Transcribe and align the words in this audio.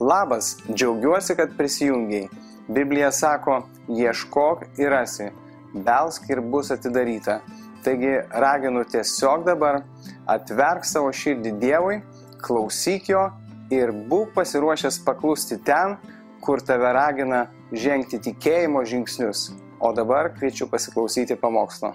Labas, 0.00 0.56
džiaugiuosi, 0.74 1.34
kad 1.36 1.56
prisijungiai. 1.56 2.28
Biblija 2.68 3.12
sako, 3.12 3.62
ieškok 3.88 4.62
ir 4.78 4.90
rasi, 4.90 5.26
belsk 5.74 6.30
ir 6.30 6.40
bus 6.40 6.70
atidaryta. 6.70 7.40
Taigi 7.84 8.14
raginu 8.30 8.84
tiesiog 8.84 9.44
dabar 9.44 9.82
atverk 10.26 10.88
savo 10.88 11.12
širdį 11.12 11.52
Dievui, 11.60 12.00
klausyk 12.40 13.12
jo 13.12 13.26
ir 13.70 13.92
būk 13.92 14.32
pasiruošęs 14.38 15.02
paklusti 15.04 15.60
ten, 15.68 15.98
kur 16.40 16.64
tave 16.64 16.92
ragina 16.96 17.44
žengti 17.72 18.22
tikėjimo 18.24 18.84
žingsnius. 18.88 19.50
O 19.80 19.92
dabar 19.92 20.32
kviečiu 20.32 20.68
pasiklausyti 20.72 21.36
pamokslo. 21.36 21.92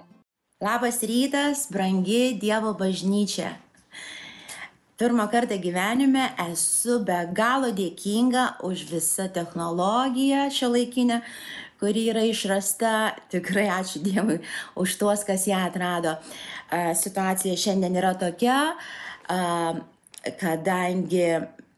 Labas 0.62 1.02
rytas, 1.02 1.66
brangi 1.70 2.38
Dievo 2.38 2.70
bažnyčia. 2.78 3.65
Pirmą 4.96 5.28
kartą 5.28 5.58
gyvenime 5.60 6.22
esu 6.40 6.94
be 7.04 7.18
galo 7.36 7.68
dėkinga 7.76 8.44
už 8.64 8.86
visą 8.88 9.26
technologiją 9.28 10.46
šio 10.48 10.70
laikinę, 10.72 11.18
kuri 11.76 12.06
yra 12.08 12.22
išrasta. 12.24 12.92
Tikrai 13.28 13.66
ačiū 13.74 14.00
Dievui 14.06 14.38
už 14.80 14.96
tuos, 14.96 15.26
kas 15.28 15.44
ją 15.50 15.60
atrado. 15.68 16.16
Situacija 16.72 17.60
šiandien 17.60 18.00
yra 18.00 18.14
tokia, 18.16 18.72
kadangi 20.40 21.28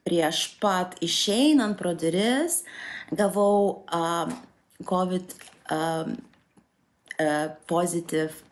prieš 0.07 0.47
pat 0.63 0.95
išeinant 1.03 1.75
pro 1.75 1.99
duris 1.99 2.63
gavau 3.11 3.83
COVID 4.87 5.39
pozitiv 7.67 8.45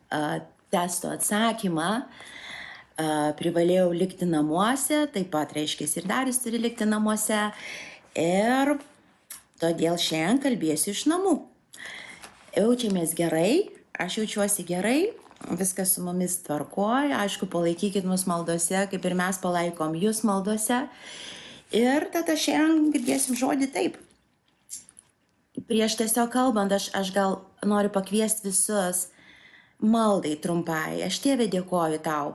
testo 0.74 1.14
atsakymą, 1.14 1.92
uh, 2.02 2.34
privalėjau 3.38 3.90
likti 3.92 4.28
namuose, 4.28 5.04
taip 5.12 5.28
pat 5.34 5.52
reiškia 5.56 5.88
ir 6.00 6.08
Darius 6.08 6.40
turi 6.42 6.60
likti 6.62 6.88
namuose 6.88 7.50
ir 8.16 8.76
todėl 9.60 9.98
šiandien 10.00 10.40
kalbėsiu 10.44 10.94
iš 10.94 11.04
namų. 11.12 11.36
Jaučiamės 12.56 13.12
gerai, 13.16 13.68
aš 14.00 14.22
jaučiuosi 14.22 14.64
gerai, 14.68 15.00
viskas 15.60 15.92
su 15.96 16.04
mumis 16.04 16.38
tvarkoja, 16.46 17.20
aišku, 17.20 17.50
palaikykit 17.52 18.08
mus 18.08 18.24
maldose, 18.28 18.86
kaip 18.88 19.04
ir 19.04 19.16
mes 19.18 19.42
palaikom 19.42 19.96
jūs 20.00 20.24
maldose. 20.24 20.86
Ir 21.76 22.08
tada 22.14 22.38
šiandien 22.38 22.92
girdėsim 22.94 23.36
žodį 23.36 23.72
taip 23.74 24.00
prieš 25.64 25.96
tiesiog 26.00 26.30
kalbant, 26.32 26.72
aš, 26.72 26.90
aš 26.94 27.12
gal 27.14 27.40
noriu 27.64 27.90
pakviesti 27.92 28.48
visus 28.48 29.06
maldai 29.80 30.36
trumpai. 30.42 31.02
Aš 31.06 31.20
tėvė 31.24 31.48
dėkoju 31.52 32.02
tau. 32.04 32.34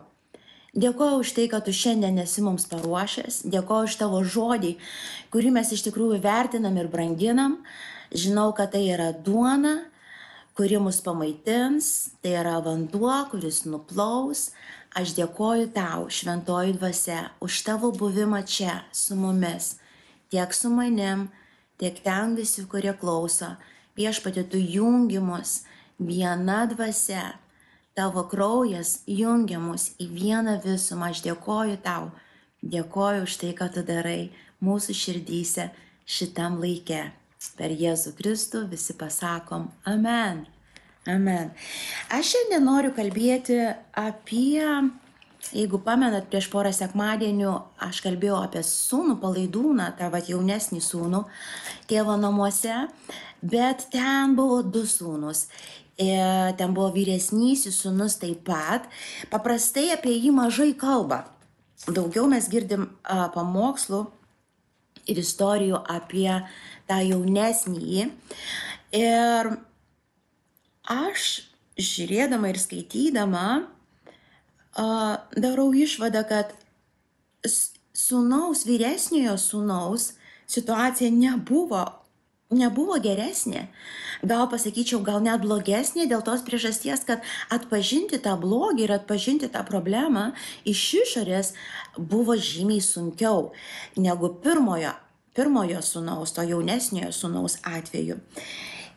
Dėkoju 0.71 1.19
už 1.19 1.31
tai, 1.35 1.49
kad 1.51 1.65
tu 1.67 1.73
šiandien 1.75 2.15
esi 2.23 2.39
mums 2.39 2.63
paruošęs, 2.71 3.41
dėkoju 3.51 3.89
už 3.89 3.95
tavo 3.99 4.21
žodį, 4.23 4.77
kurį 5.33 5.49
mes 5.51 5.71
iš 5.75 5.83
tikrųjų 5.89 6.21
vertinam 6.23 6.77
ir 6.79 6.87
branginam. 6.87 7.57
Žinau, 8.15 8.53
kad 8.55 8.71
tai 8.71 8.85
yra 8.93 9.09
duona, 9.11 9.81
kuri 10.55 10.79
mus 10.79 11.01
pamaitins, 11.03 12.15
tai 12.23 12.37
yra 12.39 12.61
vanduo, 12.63 13.11
kuris 13.31 13.65
nuplaus. 13.67 14.53
Aš 14.95 15.11
dėkoju 15.19 15.73
tau, 15.75 16.07
šventoji 16.07 16.77
dvasia, 16.79 17.19
už 17.43 17.61
tavo 17.67 17.91
buvimą 17.91 18.39
čia 18.47 18.81
su 18.95 19.15
mumis, 19.19 19.77
tiek 20.31 20.55
su 20.55 20.71
manim, 20.71 21.29
tiek 21.79 21.99
ten 22.03 22.35
visi, 22.39 22.63
kurie 22.67 22.91
klauso, 22.95 23.57
viešpatė 23.99 24.47
tu 24.51 24.59
jungimus 24.59 25.61
viena 25.99 26.65
dvasia, 26.67 27.33
tavo 27.97 28.23
kraujas 28.31 29.01
jungiamus 29.07 29.91
į 30.01 30.07
vieną 30.15 30.57
visumą. 30.63 31.11
Aš 31.11 31.23
dėkoju 31.25 31.79
tau, 31.83 32.11
dėkoju 32.61 33.25
už 33.27 33.37
tai, 33.41 33.51
ką 33.57 33.71
tu 33.75 33.83
darai 33.87 34.31
mūsų 34.63 34.95
širdyse 34.97 35.69
šitam 36.05 36.59
laikė. 36.61 37.09
Per 37.57 37.73
Jėzų 37.73 38.13
Kristų 38.19 38.67
visi 38.69 38.93
pasakom 38.93 39.71
Amen. 39.89 40.45
Amen. 41.09 41.49
Aš 42.13 42.35
šiandien 42.35 42.67
noriu 42.67 42.91
kalbėti 42.93 43.57
apie 43.97 44.61
Jeigu 45.49 45.79
pamenat, 45.81 46.27
prieš 46.29 46.47
porą 46.53 46.69
sekmadienių 46.75 47.51
aš 47.81 47.99
kalbėjau 48.05 48.37
apie 48.45 48.61
sūnų 48.63 49.17
palaidūną, 49.23 49.87
tą 49.97 50.11
va 50.13 50.21
jaunesnį 50.23 50.79
sūnų 50.85 51.23
tėvo 51.89 52.13
namuose, 52.21 52.75
bet 53.41 53.87
ten 53.91 54.35
buvo 54.37 54.61
du 54.61 54.85
sūnus. 54.87 55.47
Ir 55.99 56.07
e, 56.07 56.53
ten 56.57 56.73
buvo 56.73 56.91
vyresnysis 56.95 57.81
sūnus 57.83 58.17
taip 58.21 58.45
pat. 58.47 58.87
Paprastai 59.33 59.89
apie 59.95 60.15
jį 60.15 60.31
mažai 60.35 60.71
kalba. 60.77 61.25
Daugiau 61.89 62.27
mes 62.29 62.47
girdim 62.49 62.87
a, 63.03 63.27
pamokslų 63.33 64.05
ir 65.09 65.21
istorijų 65.21 65.81
apie 65.89 66.29
tą 66.89 67.01
jaunesnįjį. 67.03 68.07
Ir 68.97 69.51
aš 70.91 71.27
žiūrėdama 71.81 72.51
ir 72.51 72.59
skaitydama, 72.61 73.45
darau 74.75 75.69
išvadą, 75.75 76.23
kad 76.27 76.53
sūnaus, 77.97 78.65
vyresniojo 78.67 79.37
sūnaus 79.39 80.11
situacija 80.51 81.11
nebuvo, 81.13 81.85
nebuvo 82.51 82.97
geresnė. 83.01 83.67
Gal 84.21 84.45
pasakyčiau, 84.51 85.01
gal 85.01 85.21
net 85.23 85.41
blogesnė 85.41 86.05
dėl 86.09 86.21
tos 86.25 86.43
priežasties, 86.45 87.05
kad 87.07 87.25
atpažinti 87.49 88.19
tą 88.21 88.35
blogį 88.37 88.85
ir 88.85 88.93
atpažinti 88.99 89.49
tą 89.49 89.63
problemą 89.65 90.29
iš 90.67 90.83
išorės 91.01 91.53
buvo 91.97 92.37
žymiai 92.37 92.83
sunkiau 92.85 93.49
negu 93.97 94.29
pirmojo, 94.43 94.93
pirmojo 95.33 95.81
sūnaus, 95.81 96.35
to 96.35 96.45
jaunesniojo 96.45 97.09
sūnaus 97.15 97.57
atveju. 97.65 98.19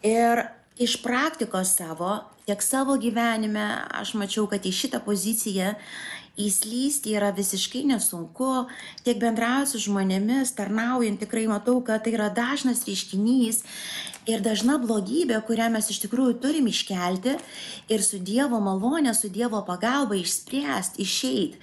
Ir 0.04 0.44
iš 0.76 0.98
praktikos 1.00 1.72
savo, 1.78 2.18
tiek 2.48 2.62
savo 2.62 2.96
gyvenime, 3.00 3.64
aš 3.94 4.14
mačiau, 4.20 4.48
kad 4.50 4.64
į 4.64 4.72
šitą 4.74 5.00
poziciją 5.04 5.74
įslysti 6.40 7.14
yra 7.14 7.30
visiškai 7.34 7.84
nesunku, 7.86 8.66
tiek 9.06 9.20
bendraujant 9.22 9.70
su 9.70 9.80
žmonėmis, 9.84 10.54
tarnaujant, 10.58 11.20
tikrai 11.22 11.46
matau, 11.50 11.78
kad 11.86 12.02
tai 12.04 12.16
yra 12.16 12.26
dažnas 12.34 12.82
reiškinys 12.88 13.62
ir 14.30 14.42
dažna 14.42 14.80
blogybė, 14.82 15.38
kurią 15.46 15.70
mes 15.70 15.90
iš 15.92 16.00
tikrųjų 16.04 16.38
turim 16.42 16.66
iškelti 16.70 17.36
ir 17.92 18.02
su 18.02 18.18
Dievo 18.18 18.58
malonė, 18.64 19.14
su 19.14 19.30
Dievo 19.30 19.62
pagalba 19.68 20.18
išspręsti, 20.18 21.04
išeiti. 21.06 21.62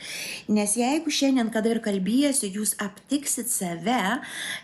Nes 0.56 0.78
jeigu 0.80 1.12
šiandien, 1.12 1.52
kada 1.52 1.74
ir 1.74 1.84
kalbėsiu, 1.84 2.48
jūs 2.62 2.78
aptiksit 2.80 3.52
save, 3.52 4.22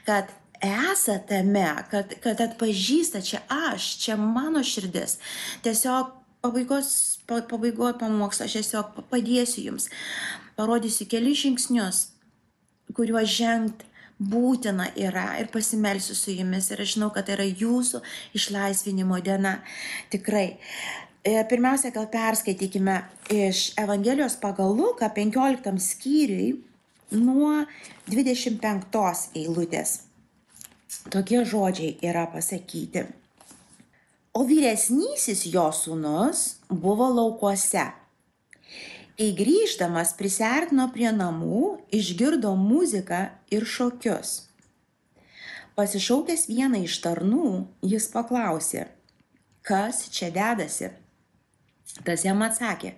kad 0.07 0.31
esate 0.63 1.19
tame, 1.29 1.67
kad, 1.91 2.13
kad 2.23 2.41
atpažįsta 2.41 3.21
čia 3.25 3.41
aš, 3.51 3.89
čia 4.03 4.17
mano 4.19 4.63
širdis. 4.63 5.17
Tiesiog 5.65 6.13
pabaigos, 6.41 7.19
pabaigoje 7.27 7.97
pamokslo 7.99 8.47
aš 8.47 8.59
tiesiog 8.59 9.01
padėsiu 9.11 9.67
jums, 9.71 9.89
parodysiu 10.59 11.07
kelius 11.11 11.43
žingsnius, 11.43 12.01
kuriuos 12.97 13.29
žengti 13.33 13.87
būtina 14.17 14.89
yra 14.97 15.35
ir 15.41 15.51
pasimelsiu 15.53 16.15
su 16.17 16.33
jumis 16.33 16.71
ir 16.71 16.81
aš 16.81 16.95
žinau, 16.95 17.11
kad 17.13 17.27
tai 17.27 17.37
yra 17.37 17.45
jūsų 17.45 18.01
išlaisvinimo 18.37 19.19
diena. 19.21 19.59
Tikrai. 20.13 20.57
E, 21.27 21.35
pirmiausia, 21.49 21.91
gal 21.93 22.07
perskaitykime 22.09 22.97
iš 23.33 23.73
Evangelijos 23.77 24.37
pagal 24.41 24.73
Luką 24.77 25.09
15 25.13 25.77
skyriui 25.83 26.55
nuo 27.11 27.65
25 28.09 29.29
eilutės. 29.35 30.06
Tokie 31.11 31.43
žodžiai 31.45 31.97
yra 32.03 32.25
pasakyti. 32.31 33.05
O 34.37 34.43
vyresnysis 34.47 35.45
jo 35.51 35.67
sūnus 35.73 36.59
buvo 36.69 37.07
laukuose. 37.11 37.87
Kai 39.17 39.31
grįždamas 39.33 40.13
prisertino 40.19 40.85
prie 40.93 41.09
namų, 41.09 41.61
išgirdo 41.89 42.51
muziką 42.59 43.23
ir 43.49 43.65
šokius. 43.65 44.43
Pasišaukęs 45.77 46.45
vieną 46.51 46.83
iš 46.85 46.99
tarnų, 47.01 47.47
jis 47.85 48.07
paklausė, 48.13 48.87
kas 49.65 50.05
čia 50.13 50.29
dedasi. 50.33 50.91
Tas 52.05 52.23
jam 52.25 52.43
atsakė, 52.45 52.93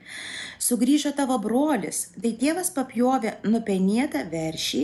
sugrįžo 0.59 1.13
tavo 1.15 1.37
brolis, 1.39 2.09
tai 2.19 2.33
tėvas 2.41 2.73
papjovė 2.75 3.37
nupenėtą 3.47 4.25
veršį, 4.31 4.81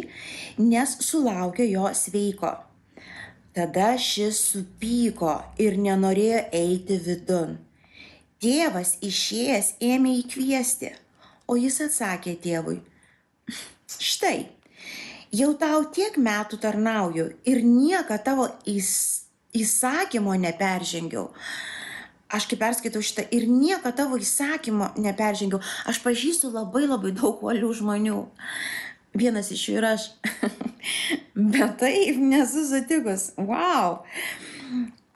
nes 0.62 0.96
sulaukė 1.04 1.68
jo 1.68 1.90
sveiko. 1.92 2.54
Tada 3.56 3.94
šis 3.96 4.36
supyko 4.52 5.38
ir 5.64 5.78
nenorėjo 5.80 6.42
eiti 6.58 6.98
vidun. 7.00 7.54
Tėvas 8.44 8.98
išėjęs 9.06 9.70
ėmė 9.80 10.18
įkviesti, 10.20 10.90
o 11.48 11.56
jis 11.56 11.80
atsakė 11.86 12.34
tėvui, 12.44 12.82
štai, 13.96 14.50
jau 15.32 15.54
tau 15.62 15.86
tiek 15.96 16.18
metų 16.20 16.60
tarnauju 16.66 17.30
ir 17.48 17.64
nieką 17.64 18.20
tavo 18.28 18.50
įs, 18.68 18.92
įsakymo 19.56 20.36
neperžengiau. 20.44 21.30
Aš 22.36 22.50
kaip 22.52 22.60
perskaitau 22.60 23.04
šitą 23.06 23.24
ir 23.32 23.46
nieko 23.48 23.94
tavo 23.96 24.20
įsakymo 24.20 24.92
neperžengiau. 25.00 25.62
Aš 25.88 26.02
pažįstu 26.04 26.52
labai 26.52 26.84
labai 26.90 27.14
daug 27.16 27.40
uolių 27.40 27.72
žmonių. 27.80 28.20
Vienas 29.18 29.52
iš 29.54 29.70
jų 29.70 29.78
ir 29.80 29.88
aš. 29.94 30.08
Bet 31.54 31.80
taip 31.82 32.20
nesu 32.22 32.66
sutikus. 32.68 33.32
Wow. 33.38 34.04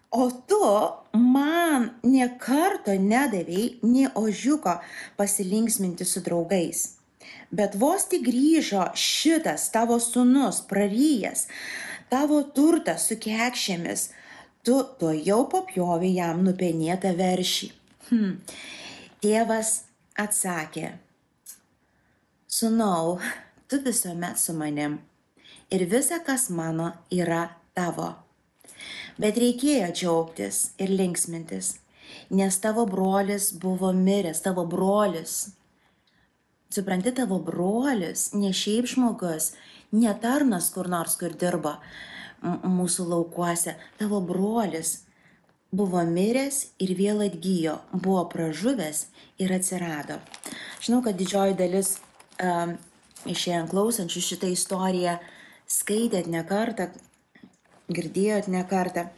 O 0.10 0.30
tu 0.50 0.62
man 1.14 1.92
niekarto 2.04 2.96
nedavėjai 2.98 3.86
nie 3.86 4.08
ožiuko 4.18 4.80
pasilinksminti 5.20 6.08
su 6.08 6.24
draugais. 6.26 6.86
Bet 7.54 7.76
vos 7.82 8.08
tik 8.10 8.24
grįžo 8.26 8.88
šitas 8.98 9.68
tavo 9.74 10.00
sunus, 10.02 10.62
praryjas, 10.70 11.48
tavo 12.10 12.42
turtas 12.56 13.06
su 13.10 13.18
kekšėmis, 13.22 14.08
tu 14.66 14.80
to 15.02 15.12
jau 15.14 15.44
papjovė 15.52 16.10
jam 16.16 16.42
nupenėtą 16.46 17.14
veršį. 17.18 17.70
Hmm. 18.10 18.34
Tėvas 19.22 19.72
atsakė, 20.18 20.94
Sūnau, 22.50 23.20
tu 23.70 23.78
visuomet 23.86 24.40
su 24.42 24.54
manim 24.58 24.98
ir 25.70 25.86
visa, 25.86 26.20
kas 26.26 26.50
mano, 26.50 26.92
yra 27.14 27.44
tavo. 27.78 28.10
Bet 29.20 29.38
reikėjo 29.38 29.90
džiaugtis 29.94 30.62
ir 30.82 30.94
linksmintis, 30.96 31.76
nes 32.34 32.58
tavo 32.64 32.86
brolis 32.90 33.52
buvo 33.62 33.92
miręs, 33.94 34.42
tavo 34.42 34.66
brolis. 34.66 35.52
Supranti, 36.74 37.14
tavo 37.18 37.40
brolis, 37.44 38.30
ne 38.34 38.54
šiaip 38.54 38.90
žmogus, 38.90 39.54
ne 39.92 40.14
tarnas 40.22 40.70
kur 40.74 40.90
nors, 40.90 41.18
kur 41.20 41.34
dirba 41.34 41.78
mūsų 42.42 43.06
laukuose, 43.12 43.76
tavo 44.00 44.22
brolis 44.26 45.00
buvo 45.76 46.02
miręs 46.08 46.64
ir 46.82 46.96
vėl 46.98 47.26
atgyjo, 47.28 47.78
buvo 47.94 48.24
pražuvęs 48.32 49.08
ir 49.42 49.54
atsirado. 49.54 50.22
Žinau, 50.82 51.04
kad 51.06 51.20
didžioji 51.20 51.58
dalis 51.60 51.98
um, 52.42 52.78
išėjant 53.28 53.72
klausančių 53.74 54.24
šitą 54.24 54.52
istoriją 54.54 55.18
skaitėt 55.70 56.30
ne 56.32 56.44
kartą, 56.48 56.90
girdėjot 57.92 58.48
ne 58.48 58.64
kartą, 58.70 59.10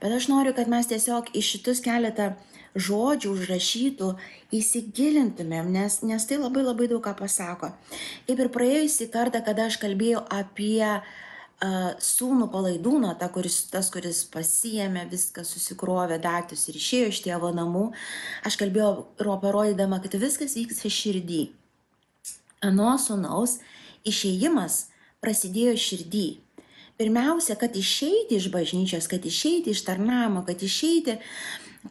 bet 0.00 0.16
aš 0.16 0.30
noriu, 0.30 0.54
kad 0.56 0.70
mes 0.70 0.88
tiesiog 0.90 1.34
iš 1.34 1.56
šitus 1.56 1.82
keletą 1.84 2.32
žodžių 2.74 3.34
užrašytų 3.34 4.08
įsigilintumėm, 4.54 5.70
nes, 5.74 6.00
nes 6.02 6.26
tai 6.26 6.40
labai 6.40 6.64
labai 6.64 6.88
daug 6.90 7.04
ką 7.04 7.14
pasako. 7.18 7.70
Kaip 8.26 8.40
ir 8.40 8.50
praėjusį 8.54 9.10
kartą, 9.14 9.44
kada 9.46 9.68
aš 9.70 9.78
kalbėjau 9.82 10.24
apie 10.34 10.82
uh, 10.82 11.06
sūnų 12.02 12.48
palaidūną, 12.52 13.14
ta, 13.18 13.28
kuris, 13.32 13.64
tas, 13.70 13.90
kuris 13.94 14.24
pasijėmė 14.32 15.06
viską, 15.10 15.44
susikrovė 15.46 16.18
daiktus 16.18 16.68
ir 16.68 16.78
išėjo 16.80 17.12
iš 17.12 17.20
tėvo 17.24 17.52
namų, 17.54 17.92
aš 18.44 18.58
kalbėjau 18.60 19.06
parodydama, 19.18 20.00
kad 20.02 20.18
viskas 20.20 20.56
vyksta 20.58 20.90
širdį. 20.90 21.44
Ano 22.64 22.94
sūnaus 23.00 23.58
išėjimas 24.08 24.86
prasidėjo 25.24 25.76
širdį. 25.80 26.28
Pirmiausia, 27.00 27.56
kad 27.58 27.74
išeiti 27.76 28.38
iš 28.38 28.50
bažnyčios, 28.54 29.08
kad 29.10 29.24
išeiti 29.26 29.72
iš 29.74 29.82
tarnamo, 29.88 30.44
kad 30.46 30.62
išeiti, 30.62 31.16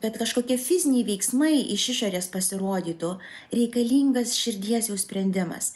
kad 0.02 0.16
kažkokie 0.18 0.56
fiziniai 0.58 1.04
veiksmai 1.06 1.58
iš 1.76 1.90
išorės 1.94 2.30
pasirodytų, 2.34 3.12
reikalingas 3.54 4.38
širdies 4.40 4.90
jau 4.90 4.98
sprendimas. 4.98 5.74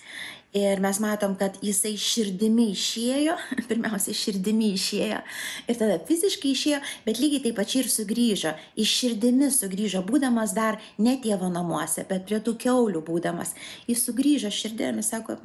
Ir 0.56 0.80
mes 0.80 1.00
matom, 1.04 1.34
kad 1.36 1.58
jisai 1.62 1.98
širdimi 2.00 2.70
išėjo, 2.72 3.36
pirmiausia, 3.70 4.16
širdimi 4.16 4.72
išėjo 4.78 5.20
ir 5.68 5.80
tada 5.80 5.98
fiziškai 6.08 6.54
išėjo, 6.56 6.80
bet 7.04 7.20
lygiai 7.20 7.44
taip 7.44 7.58
pačiai 7.60 7.84
ir 7.84 7.92
sugrįžo. 7.92 8.54
Iš 8.80 8.94
širdimi 9.02 9.52
sugrįžo, 9.52 10.06
būdamas 10.08 10.56
dar 10.56 10.80
ne 11.04 11.18
tėvo 11.24 11.52
namuose, 11.52 12.08
bet 12.08 12.26
prie 12.30 12.40
tų 12.44 12.56
keulių 12.64 13.04
būdamas. 13.06 13.54
Jis 13.92 14.06
sugrįžo 14.08 14.54
širdimi, 14.56 15.04
sako, 15.04 15.36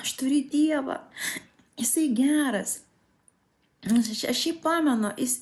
aš 0.00 0.16
turiu 0.18 0.42
Dievą, 0.50 0.98
jisai 1.78 2.08
geras. 2.16 2.80
Aš, 3.82 4.46
jį 4.46 4.56
pamenu, 4.62 5.10
jis, 5.18 5.40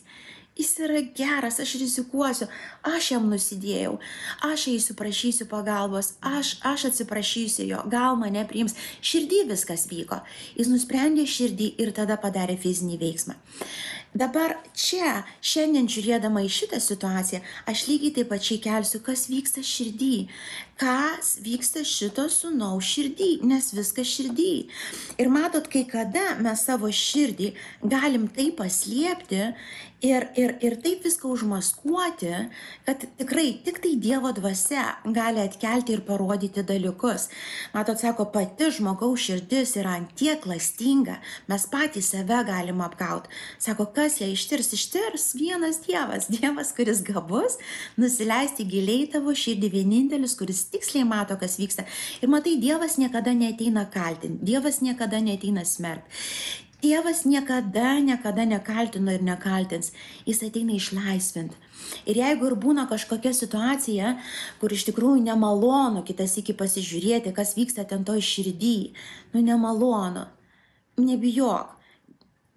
Jis 0.59 0.73
yra 0.83 1.01
geras, 1.17 1.61
aš 1.63 1.77
rizikuosiu, 1.81 2.49
aš 2.85 3.13
jam 3.13 3.29
nusidėjau, 3.31 3.95
aš 4.45 4.67
eisiu 4.73 4.97
prašysiu 4.99 5.47
pagalbos, 5.49 6.15
aš, 6.21 6.57
aš 6.67 6.89
atsiprašysiu 6.91 7.69
jo, 7.69 7.85
gal 7.93 8.19
mane 8.21 8.43
priims. 8.51 8.75
Širdį 9.01 9.45
viskas 9.53 9.87
vyko. 9.93 10.19
Jis 10.59 10.69
nusprendė 10.73 11.25
širdį 11.25 11.71
ir 11.81 11.95
tada 11.97 12.19
padarė 12.21 12.59
fizinį 12.61 12.99
veiksmą. 13.01 13.39
Dabar 14.11 14.57
čia, 14.75 15.21
šiandien 15.39 15.87
žiūrėdama 15.87 16.43
į 16.43 16.49
šitą 16.51 16.81
situaciją, 16.83 17.39
aš 17.71 17.85
lygiai 17.87 18.17
taip 18.17 18.33
pačiai 18.33 18.59
kelsiu, 18.65 18.99
kas 19.07 19.29
vyksta 19.31 19.63
širdį, 19.63 20.17
kas 20.81 21.35
vyksta 21.45 21.83
šito 21.85 22.25
sunaus 22.33 22.89
širdį, 22.89 23.31
nes 23.45 23.69
viskas 23.77 24.09
širdį. 24.09 24.55
Ir 25.21 25.29
matot, 25.33 25.69
kai 25.69 25.85
kada 25.89 26.39
mes 26.41 26.65
savo 26.65 26.89
širdį 26.89 27.53
galim 27.85 28.25
taip 28.33 28.57
paslėpti 28.63 29.43
ir, 30.01 30.27
ir, 30.41 30.55
ir 30.65 30.77
taip 30.81 31.05
viską 31.05 31.29
užmaskuoti, 31.35 32.33
kad 32.87 33.05
tikrai 33.19 33.61
tik 33.65 33.81
tai 33.85 33.93
Dievo 34.01 34.33
dvasia 34.37 34.85
gali 35.05 35.43
atkelti 35.45 35.95
ir 35.97 36.03
parodyti 36.07 36.65
dalykus. 36.67 37.29
Matot, 37.75 38.01
sako, 38.01 38.31
pati 38.33 38.71
žmogaus 38.73 39.21
širdis 39.27 39.77
yra 39.81 39.99
antiek 40.01 40.41
klastinga, 40.45 41.19
mes 41.51 41.67
patys 41.71 42.13
save 42.15 42.41
galim 42.49 42.81
apgauti. 42.85 43.29
Sako, 43.61 43.91
kas 43.97 44.21
ją 44.23 44.31
ištirs, 44.33 44.73
ištirs 44.77 45.31
vienas 45.37 45.83
Dievas, 45.85 46.31
Dievas, 46.33 46.73
kuris 46.77 47.05
gabus, 47.05 47.59
nusileisti 48.01 48.65
giliai 48.69 49.09
tavo 49.13 49.37
širdį, 49.37 49.73
vienintelis, 49.77 50.37
kuris 50.39 50.65
tiksliai 50.73 51.07
mato, 51.09 51.37
kas 51.41 51.59
vyksta. 51.61 51.85
Ir 52.23 52.31
matai, 52.33 52.57
Dievas 52.61 52.99
niekada 53.01 53.35
neteina 53.37 53.87
kaltinti, 53.91 54.45
Dievas 54.47 54.81
niekada 54.85 55.21
neteina 55.23 55.65
smerkti. 55.65 56.21
Dievas 56.81 57.27
niekada, 57.29 57.99
niekada 58.01 58.47
nekaltino 58.49 59.13
ir 59.13 59.21
nekaltins, 59.21 59.93
jis 60.25 60.41
ateina 60.47 60.73
išlaisvinti. 60.73 61.59
Ir 62.09 62.17
jeigu 62.23 62.49
ir 62.49 62.57
būna 62.57 62.87
kažkokia 62.89 63.35
situacija, 63.37 64.15
kur 64.63 64.73
iš 64.73 64.87
tikrųjų 64.89 65.21
nemalonu 65.27 66.01
kitas 66.09 66.39
iki 66.41 66.57
pasižiūrėti, 66.57 67.35
kas 67.37 67.53
vyksta 67.59 67.85
ten 67.85 68.07
to 68.09 68.17
iširdį, 68.17 68.79
nu 69.35 69.45
nemalonu, 69.45 70.25
nebijok, 70.97 71.77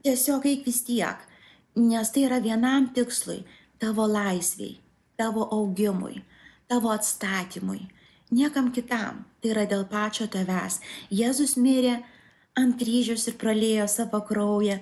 tiesiog 0.07 0.47
eik 0.53 0.63
vis 0.71 0.83
tiek 0.87 1.27
nes 1.75 2.11
tai 2.11 2.23
yra 2.23 2.39
vienam 2.39 2.93
tikslui- 2.93 3.43
tavo 3.79 4.07
laisviai, 4.07 4.79
tavo 5.17 5.47
augimui, 5.51 6.21
tavo 6.67 6.89
atstatymui, 6.89 7.89
niekam 8.33 8.71
kitam. 8.75 9.23
Tai 9.41 9.53
yra 9.53 9.67
dėl 9.69 9.85
pačio 9.89 10.27
tavęs. 10.31 10.79
Jėzus 11.13 11.55
mirė 11.59 11.99
ant 12.59 12.77
kryžiaus 12.79 13.27
ir 13.29 13.37
pralėjo 13.41 13.87
savo 13.91 14.21
kraują 14.27 14.79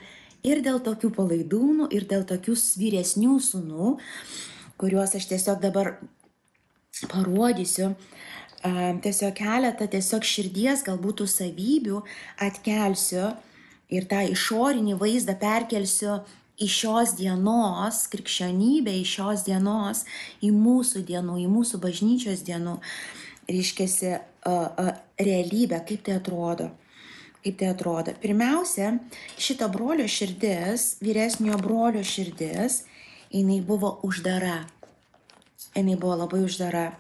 ir 0.48 0.63
dėl 0.65 0.81
tokių 0.83 1.12
palaidūnų, 1.15 1.92
ir 1.94 2.07
dėl 2.09 2.25
tokių 2.28 2.56
vyresnių 2.81 3.37
sunų, 3.44 3.95
kuriuos 4.81 5.16
aš 5.18 5.30
tiesiog 5.31 5.61
dabar 5.64 5.95
parodysiu. 7.11 7.94
Tiesiog 8.61 9.33
keletą 9.40 9.87
tiesiog 9.90 10.25
širdies 10.28 10.83
galbūt 10.85 11.23
savybių 11.25 12.04
atkelsiu 12.45 13.31
ir 13.90 14.06
tą 14.09 14.21
išorinį 14.30 14.99
vaizdą 15.02 15.33
perkelsiu 15.42 16.19
iš 16.61 16.75
šios 16.83 17.16
dienos, 17.18 18.04
krikščionybė 18.14 18.94
iš 19.02 19.16
šios 19.18 19.45
dienos, 19.47 20.04
į 20.45 20.52
mūsų 20.54 21.02
dienų, 21.07 21.40
į 21.42 21.47
mūsų 21.49 21.81
bažnyčios 21.81 22.44
dienų, 22.45 22.78
reiškiasi 23.50 24.16
realybę, 25.19 25.81
kaip 25.88 26.04
tai 26.06 26.18
atrodo. 26.19 26.71
Kaip 27.42 27.57
tai 27.57 27.71
atrodo. 27.74 28.14
Pirmiausia, 28.21 28.95
šito 29.38 29.69
brolio 29.69 30.07
širdis, 30.07 30.98
vyresnio 31.02 31.57
brolio 31.57 32.04
širdis, 32.04 32.83
jinai 33.33 33.62
buvo 33.66 34.00
uždara. 34.04 34.66
Jinai 35.76 35.95
buvo 35.95 36.16
labai 36.24 36.44
uždara. 36.45 36.92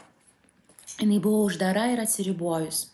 Jinai 0.99 1.19
buvo 1.19 1.45
uždara 1.45 1.91
ir 1.93 2.01
atsiribojus. 2.01 2.87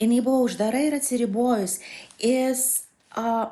Jinai 0.00 0.20
buvo 0.20 0.44
uždara 0.44 0.82
ir 0.86 0.94
atsiribojus. 0.94 1.80
Jis 2.20 2.86
uh, 3.16 3.50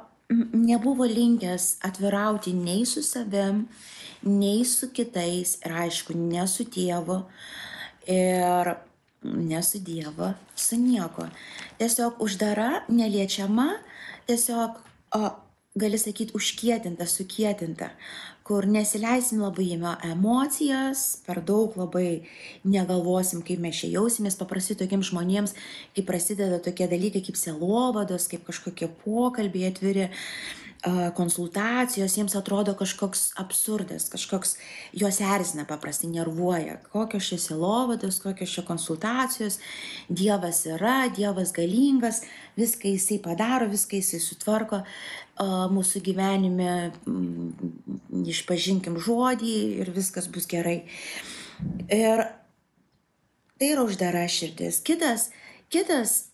nebuvo 0.52 1.04
linkęs 1.04 1.78
atvirauti 1.82 2.52
nei 2.52 2.86
su 2.86 3.02
savim, 3.02 3.66
nei 4.22 4.64
su 4.64 4.88
kitais 4.92 5.58
ir 5.64 5.72
aišku, 5.84 6.14
ne 6.16 6.46
su 6.48 6.64
tėvu 6.64 7.24
ir 8.06 8.74
ne 9.24 9.62
su 9.62 9.78
Dievu, 9.80 10.32
su 10.56 10.76
nieko. 10.76 11.28
Tiesiog 11.78 12.20
uždara, 12.22 12.84
neliečiama, 12.88 13.70
tiesiog, 14.26 14.78
o, 15.16 15.30
gali 15.74 15.98
sakyti, 15.98 16.36
užkietinta, 16.36 17.06
sukietinta, 17.06 17.88
kur 18.44 18.66
nesileisim 18.68 19.40
labai 19.42 19.70
į 19.74 19.78
emocijas, 20.10 21.22
per 21.26 21.40
daug 21.40 21.74
labai 21.80 22.26
negalvosim, 22.68 23.40
kaip 23.42 23.58
mes 23.58 23.80
čia 23.80 23.88
jausimės, 23.96 24.36
paprastai 24.36 24.76
tokiems 24.76 25.10
žmonėms, 25.10 25.56
kai 25.96 26.04
prasideda 26.04 26.60
tokie 26.62 26.86
dalykai 26.90 27.24
kaip 27.24 27.40
selovados, 27.40 28.28
kaip 28.28 28.44
kažkokie 28.46 28.90
pokalbiai 29.02 29.72
atviri, 29.72 30.10
konsultacijos 31.16 32.16
jiems 32.18 32.34
atrodo 32.36 32.74
kažkoks 32.76 33.30
absurdas, 33.40 34.10
kažkoks 34.12 34.56
juos 34.92 35.20
erzina 35.24 35.64
paprastai, 35.64 36.10
nervuoja. 36.12 36.76
Kokios 36.92 37.30
čia 37.30 37.38
silovados, 37.40 38.18
kokios 38.20 38.52
čia 38.52 38.64
konsultacijos, 38.68 39.58
Dievas 40.08 40.64
yra, 40.68 41.08
Dievas 41.08 41.54
galingas, 41.56 42.20
viską 42.60 42.92
jisai 42.92 43.18
padaro, 43.24 43.70
viską 43.72 43.96
jisai 44.02 44.20
sutvarko 44.20 44.82
mūsų 45.72 46.04
gyvenime, 46.04 46.92
išpažinkim 48.34 49.00
žodį 49.00 49.56
ir 49.80 49.92
viskas 49.96 50.28
bus 50.28 50.44
gerai. 50.50 50.82
Ir 51.88 52.26
tai 53.56 53.72
yra 53.72 53.88
uždara 53.88 54.28
širdis. 54.28 54.82
Kitas, 54.84 55.30
kitas, 55.72 56.28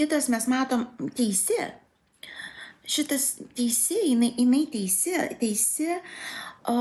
kitas 0.00 0.32
mes 0.32 0.48
matom 0.48 0.88
teisi 1.12 1.60
šitas 2.92 3.26
teisi, 3.56 3.98
jinai, 4.10 4.32
jinai 4.38 4.66
teisi, 4.72 5.14
teisi, 5.40 5.88
o 6.68 6.76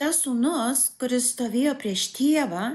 tas 0.00 0.22
sūnus, 0.24 0.88
kuris 1.00 1.32
stovėjo 1.34 1.76
prieš 1.80 2.08
tėvą, 2.16 2.72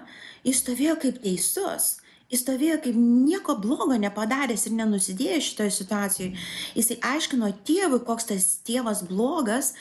jis 0.47 0.61
stovėjo 0.63 0.99
kaip 1.01 1.19
teisus. 1.25 1.97
Jis 2.31 2.45
stovėjo 2.45 2.77
kaip 2.85 2.95
nieko 2.95 3.57
blogo 3.59 3.97
nepadaręs 3.99 4.63
ir 4.69 4.77
nenusidėjęs 4.77 5.49
šitoje 5.49 5.73
situacijoje. 5.75 6.45
Jisai 6.77 6.95
aiškino 7.09 7.49
tėvui, 7.67 7.99
koks 8.07 8.29
tas 8.29 8.45
tėvas 8.63 9.01
blogas 9.09 9.73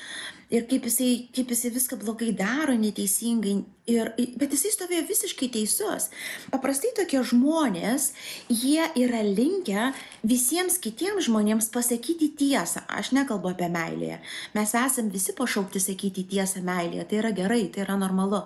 ir 0.51 0.67
kaip 0.71 0.89
jisai, 0.89 1.29
kaip 1.37 1.53
jisai 1.55 1.71
viską 1.77 2.01
blogai 2.01 2.33
daro, 2.35 2.75
neteisingai, 2.75 3.61
Ir, 3.89 4.11
bet 4.37 4.53
jisai 4.53 4.71
stovėjo 4.75 5.03
visiškai 5.09 5.47
teisus. 5.55 6.11
Paprastai 6.53 6.91
tokie 6.95 7.23
žmonės, 7.25 8.11
jie 8.53 8.85
yra 9.01 9.23
linkę 9.25 9.87
visiems 10.21 10.77
kitiems 10.85 11.25
žmonėms 11.27 11.71
pasakyti 11.73 12.29
tiesą. 12.37 12.83
Aš 12.93 13.11
nekalbu 13.17 13.51
apie 13.55 13.71
meilėje. 13.73 14.19
Mes 14.55 14.75
esam 14.77 15.09
visi 15.11 15.33
pašaukti 15.37 15.81
sakyti 15.81 16.27
tiesą 16.29 16.61
meilėje. 16.67 17.07
Tai 17.09 17.19
yra 17.23 17.31
gerai, 17.35 17.63
tai 17.73 17.87
yra 17.87 17.97
normalu. 17.99 18.43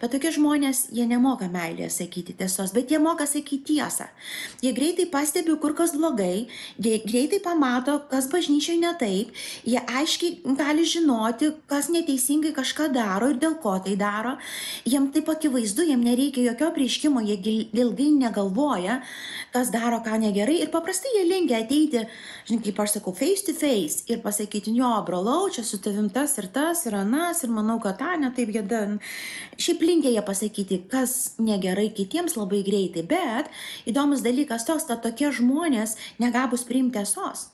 Bet 0.00 0.14
tokie 0.14 0.30
žmonės, 0.36 0.86
jie 0.94 1.08
nemoka 1.10 1.50
meilėje 1.50 1.90
sakyti 1.98 2.36
tiesos, 2.38 2.72
bet 2.76 2.94
jie 2.94 3.02
moka 3.02 3.26
sakyti 3.26 3.74
tiesą. 3.74 4.06
Jie 4.62 4.72
greitai 4.76 5.08
pastebi, 5.10 5.58
kur 5.60 5.74
kas 5.76 5.96
blogai, 5.98 6.46
jie 6.78 7.02
greitai 7.04 7.42
pamato, 7.44 7.98
kas 8.08 8.30
bažnyčioje 8.32 8.78
ne 8.86 8.94
taip, 9.02 9.34
jie 9.66 9.82
aiškiai 9.82 10.56
gali 10.56 10.86
žinoti, 10.86 11.52
kas 11.66 11.90
neteisingai 11.92 12.54
kažką 12.56 12.88
daro 12.94 13.34
ir 13.34 13.42
dėl 13.42 13.58
ko 13.60 13.76
tai 13.82 13.98
daro 14.00 14.38
jiem 14.84 15.08
taip 15.14 15.28
akivaizdu, 15.32 15.86
jiem 15.88 16.02
nereikia 16.04 16.50
jokio 16.50 16.72
prieškimo, 16.74 17.22
jie 17.24 17.36
ilgai 17.72 18.10
negalvoja, 18.18 19.00
kas 19.54 19.70
daro 19.74 20.02
ką 20.04 20.18
negerai 20.26 20.58
ir 20.64 20.72
paprastai 20.74 21.14
jie 21.14 21.24
linkia 21.28 21.62
ateiti, 21.62 22.04
žinai, 22.48 22.60
kaip 22.66 22.82
aš 22.84 22.98
sakau, 22.98 23.14
face 23.16 23.46
to 23.46 23.54
face 23.56 24.04
ir 24.10 24.20
pasakyti, 24.24 24.74
jo, 24.76 24.90
brolau, 25.06 25.48
čia 25.54 25.64
su 25.64 25.80
tavim 25.82 26.10
tas 26.12 26.36
ir 26.42 26.50
tas 26.52 26.84
ir 26.86 26.98
anas 26.98 27.44
ir 27.46 27.54
manau, 27.54 27.78
kad 27.82 28.00
tą 28.02 28.16
netaip 28.20 28.52
gėda. 28.58 28.82
Šiaip 29.56 29.82
linkia 29.86 30.12
jie 30.12 30.26
pasakyti, 30.26 30.82
kas 30.90 31.36
negerai 31.38 31.88
kitiems 31.96 32.36
labai 32.36 32.60
greitai, 32.66 33.06
bet 33.06 33.48
įdomus 33.88 34.26
dalykas 34.26 34.66
toks, 34.68 34.88
kad 34.90 35.04
tokie 35.06 35.30
žmonės 35.32 35.96
negabus 36.20 36.66
priimti 36.66 36.96
tiesos. 36.96 37.50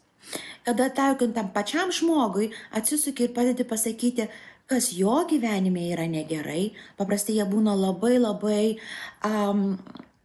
Kada 0.65 0.89
tarkim 0.95 1.33
tam 1.35 1.51
pačiam 1.51 1.91
žmogui 1.91 2.53
atsisuki 2.71 3.27
ir 3.27 3.33
padedi 3.35 3.65
pasakyti, 3.67 4.29
kas 4.71 4.93
jo 4.97 5.23
gyvenime 5.31 5.89
yra 5.93 6.07
negerai, 6.11 6.73
paprastai 7.01 7.39
jie 7.39 7.47
būna 7.49 7.75
labai 7.79 8.15
labai 8.21 8.63
um, 9.27 9.77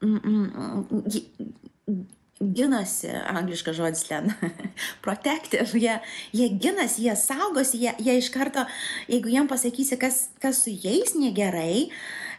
mm, 0.04 0.20
mm, 0.24 2.06
ginasi, 2.42 3.10
angliškas 3.10 3.76
žodis 3.80 4.06
ten, 4.08 4.30
protective, 5.06 5.68
jie, 5.74 5.98
jie 6.36 6.50
ginasi, 6.62 7.08
jie 7.08 7.16
saugosi, 7.18 7.82
jie, 7.82 7.94
jie 8.04 8.18
iš 8.22 8.30
karto, 8.34 8.68
jeigu 9.10 9.34
jiem 9.34 9.50
pasakysi, 9.50 9.98
kas, 10.00 10.28
kas 10.42 10.62
su 10.66 10.74
jais 10.74 11.16
negerai, 11.18 11.88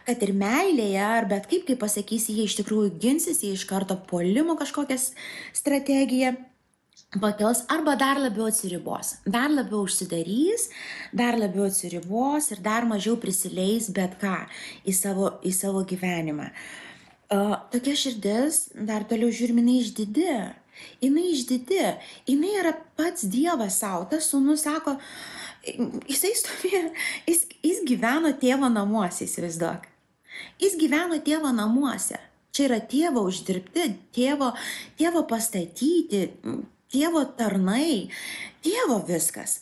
kad 0.07 0.23
ir 0.25 0.31
meilėje, 0.33 1.01
ar 1.03 1.27
bet 1.29 1.49
kaip, 1.51 1.67
kaip 1.67 1.81
pasakysi, 1.83 2.37
jie 2.37 2.47
iš 2.47 2.55
tikrųjų 2.61 2.93
ginsis, 3.01 3.43
jie 3.43 3.51
iš 3.57 3.67
karto 3.69 3.99
polimo 4.09 4.55
kažkokią 4.59 4.97
strategiją 5.53 6.37
pakels 7.17 7.63
arba 7.67 7.95
dar 7.95 8.19
labiau 8.19 8.45
atsiribos, 8.45 9.17
dar 9.25 9.49
labiau 9.49 9.81
užsidarys, 9.87 10.69
dar 11.11 11.37
labiau 11.37 11.65
atsiribos 11.65 12.51
ir 12.51 12.61
dar 12.61 12.85
mažiau 12.85 13.17
prisileis 13.17 13.89
bet 13.89 14.19
ką 14.21 14.45
į 14.85 14.93
savo, 14.93 15.33
į 15.41 15.53
savo 15.53 15.81
gyvenimą. 15.89 16.51
Uh, 17.29 17.57
tokia 17.73 17.95
širdis, 17.97 18.69
dar 18.73 19.05
toliau 19.09 19.29
žiūrime, 19.33 19.61
jinai 19.61 19.81
išdidi. 19.83 20.31
Jinai 21.03 21.25
išdidi, 21.33 21.81
jinai 22.29 22.53
yra 22.61 22.71
pats 22.95 23.25
Dievas 23.27 23.81
savo. 23.81 24.05
Tas 24.09 24.29
sūnus 24.31 24.63
sako, 24.63 24.95
jisai 26.07 26.31
stovėjo, 26.39 26.85
jis, 27.27 27.45
jis 27.65 27.81
gyveno 27.89 28.31
tėvo 28.39 28.69
namuose, 28.71 29.25
įsivaizduok. 29.25 29.89
Jis 30.61 30.77
gyveno 30.79 31.19
tėvo 31.25 31.51
namuose. 31.51 32.21
Čia 32.55 32.65
yra 32.69 32.79
tėvo 32.89 33.25
uždirbti, 33.29 33.85
tėvo, 34.15 34.53
tėvo 34.97 35.25
pastatyti, 35.29 36.23
tėvo 36.93 37.23
tarnai, 37.37 38.09
tėvo 38.65 38.99
viskas. 39.07 39.59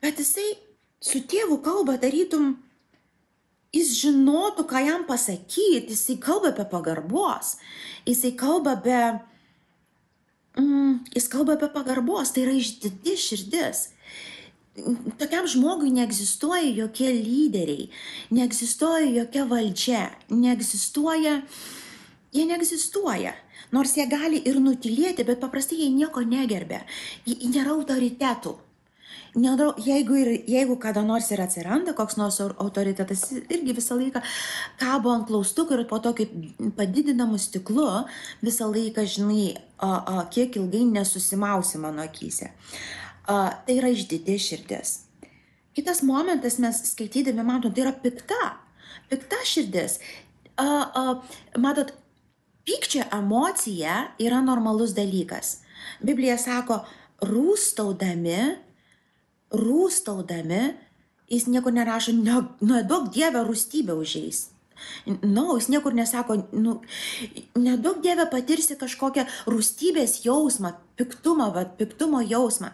Bet 0.00 0.20
jisai 0.20 0.54
su 1.00 1.22
tėvu 1.28 1.60
kalba 1.64 1.96
tarytum, 2.00 2.54
jis 3.74 3.94
žinotų, 4.00 4.66
ką 4.70 4.82
jam 4.86 5.06
pasakyti, 5.08 5.92
jisai 5.92 6.18
kalba 6.22 6.54
apie 6.54 6.66
pagarbos, 6.70 7.56
jisai 8.08 8.32
kalba 8.38 8.74
be, 8.80 9.00
mm, 10.58 11.06
jis 11.14 11.28
kalba 11.30 11.56
apie 11.58 11.70
pagarbos, 11.74 12.34
tai 12.34 12.46
yra 12.46 12.56
išdidi 12.58 13.16
širdis. 13.16 13.88
Tokiam 15.20 15.48
žmogui 15.50 15.90
neegzistuoja 15.92 16.70
jokie 16.72 17.10
lyderiai, 17.12 17.90
neegzistuoja 18.32 19.10
jokia 19.12 19.44
valdžia, 19.50 20.02
neegzistuoja, 20.30 21.40
jie 22.32 22.44
neegzistuoja. 22.48 23.34
Nors 23.74 23.94
jie 23.96 24.06
gali 24.10 24.40
ir 24.48 24.58
nutilėti, 24.62 25.24
bet 25.26 25.40
paprastai 25.42 25.84
jie 25.84 25.92
nieko 25.94 26.24
negerbė. 26.26 26.82
Nėra 27.26 27.76
autoritetų. 27.76 28.56
Nėra, 29.38 29.68
jeigu, 29.78 30.16
ir, 30.18 30.28
jeigu 30.50 30.74
kada 30.82 31.04
nors 31.06 31.28
ir 31.30 31.38
atsiranda 31.42 31.92
koks 31.94 32.16
nors 32.18 32.40
autoritetas, 32.42 33.28
irgi 33.46 33.76
visą 33.76 33.94
laiką 33.98 34.22
kabo 34.80 35.12
ant 35.14 35.28
klaustukų 35.28 35.76
ir 35.76 35.84
po 35.90 36.00
to 36.02 36.10
kaip 36.18 36.32
padidinamu 36.74 37.38
stiklu 37.38 37.86
visą 38.42 38.66
laiką, 38.72 39.04
žinai, 39.06 39.52
a, 39.78 39.90
a, 39.90 40.24
kiek 40.34 40.58
ilgai 40.58 40.82
nesusimausi 40.88 41.78
mano 41.78 42.02
akise. 42.02 42.50
A, 43.30 43.62
tai 43.66 43.78
yra 43.78 43.92
išdidė 43.94 44.34
širdis. 44.42 44.96
Kitas 45.78 46.02
momentas 46.02 46.58
mes 46.58 46.82
skaitydami 46.90 47.46
matom, 47.46 47.70
tai 47.70 47.86
yra 47.86 47.94
pikta. 47.94 48.56
Pikta 49.12 49.38
širdis. 49.46 50.00
A, 50.58 50.66
a, 50.66 51.04
matot, 51.62 51.94
Pykčio 52.66 53.04
emocija 53.12 54.10
yra 54.20 54.40
normalus 54.44 54.92
dalykas. 54.96 55.60
Biblija 56.04 56.36
sako, 56.38 56.82
rūstaudami, 57.24 58.38
rūstaudami, 59.56 60.62
jis 61.30 61.46
niekur 61.50 61.74
nerašo, 61.74 62.14
nedaug 62.16 63.08
ne 63.08 63.12
Dievę 63.14 63.44
rūstybę 63.48 63.96
užeis. 63.96 64.48
No, 65.06 65.56
jis 65.58 65.68
niekur 65.72 65.94
nesako, 65.94 66.36
nu, 66.52 66.80
nedaug 67.56 68.00
Dievę 68.04 68.26
patirsi 68.32 68.76
kažkokią 68.80 69.26
rūstybės 69.48 70.20
jausmą, 70.24 70.74
piktumą, 71.00 71.50
va, 71.56 71.64
piktumo 71.64 72.22
jausmą. 72.24 72.72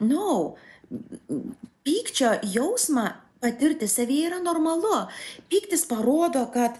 No, 0.00 0.54
pykčio 1.84 2.38
jausmą 2.54 3.10
patirti 3.42 3.88
savyje 3.88 4.30
yra 4.30 4.38
normalu. 4.42 5.06
Pyktis 5.50 5.84
parodo, 5.90 6.46
kad 6.54 6.78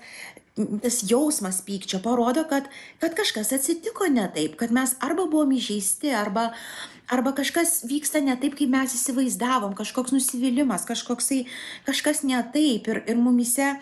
tas 0.57 1.01
jausmas 1.09 1.63
pykčio 1.65 2.03
parodo, 2.05 2.45
kad, 2.49 2.69
kad 3.01 3.15
kažkas 3.17 3.53
atsitiko 3.57 4.09
ne 4.13 4.27
taip, 4.35 4.57
kad 4.61 4.73
mes 4.75 4.95
arba 5.01 5.25
buvom 5.31 5.55
įžeisti, 5.57 6.13
arba, 6.13 6.51
arba 7.09 7.33
kažkas 7.37 7.83
vyksta 7.89 8.21
ne 8.25 8.37
taip, 8.41 8.59
kaip 8.59 8.73
mes 8.73 8.97
įsivaizdavom, 8.99 9.73
kažkoks 9.79 10.13
nusivylimas, 10.13 10.85
kažkoksai, 10.89 11.47
kažkas 11.89 12.25
ne 12.29 12.41
taip 12.53 12.91
ir, 12.93 13.05
ir 13.09 13.21
mumise 13.21 13.73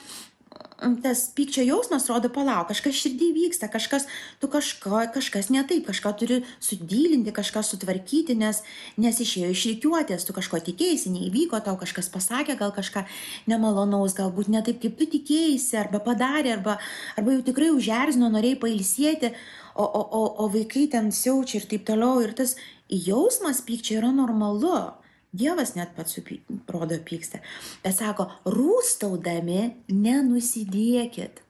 tas 1.02 1.22
pykčio 1.37 1.64
jausmas 1.66 2.06
rodo, 2.10 2.30
palauk, 2.32 2.70
kažkas 2.70 2.96
širdį 2.99 3.28
vyksta, 3.37 3.68
kažkas, 3.72 4.06
tu 4.40 4.49
kažko, 4.50 5.02
kažkas 5.14 5.50
ne 5.52 5.62
taip, 5.68 5.87
kažką 5.88 6.12
turi 6.20 6.40
sudylinti, 6.62 7.34
kažką 7.37 7.62
sutvarkyti, 7.66 8.37
nes, 8.38 8.62
nes 9.00 9.20
išėjo 9.25 9.52
iš 9.54 9.66
reikiuotės, 9.70 10.26
tu 10.26 10.37
kažko 10.37 10.62
tikėjai, 10.70 11.12
neįvyko, 11.12 11.60
tau 11.64 11.76
kažkas 11.80 12.10
pasakė, 12.12 12.56
gal 12.60 12.75
kažką 12.76 13.04
nemalonaus, 13.50 14.16
galbūt 14.18 14.50
ne 14.52 14.64
taip, 14.66 14.80
kaip 14.82 14.99
tu 15.00 15.08
tikėjai, 15.16 15.58
arba 15.84 16.02
padarė, 16.04 16.56
arba, 16.58 16.78
arba 17.16 17.37
jau 17.37 17.44
tikrai 17.50 17.70
užerzino, 17.75 18.32
norėjai 18.32 18.60
pailsėti, 18.64 19.34
o, 19.75 19.84
o, 19.84 20.02
o, 20.02 20.25
o 20.44 20.49
vaikai 20.52 20.88
ten 20.92 21.12
siaučia 21.14 21.60
ir 21.60 21.68
taip 21.70 21.87
toliau, 21.88 22.20
ir 22.25 22.34
tas 22.37 22.56
jausmas 22.90 23.62
pykčio 23.66 24.00
yra 24.00 24.10
normalu. 24.14 25.00
Dievas 25.30 25.76
net 25.76 25.92
pats 25.94 26.18
rodo 26.66 26.99
pyksta. 27.06 27.38
Bet 27.84 27.94
sako, 28.00 28.26
rūstaudami 28.50 29.70
nenusidėkit. 29.94 31.44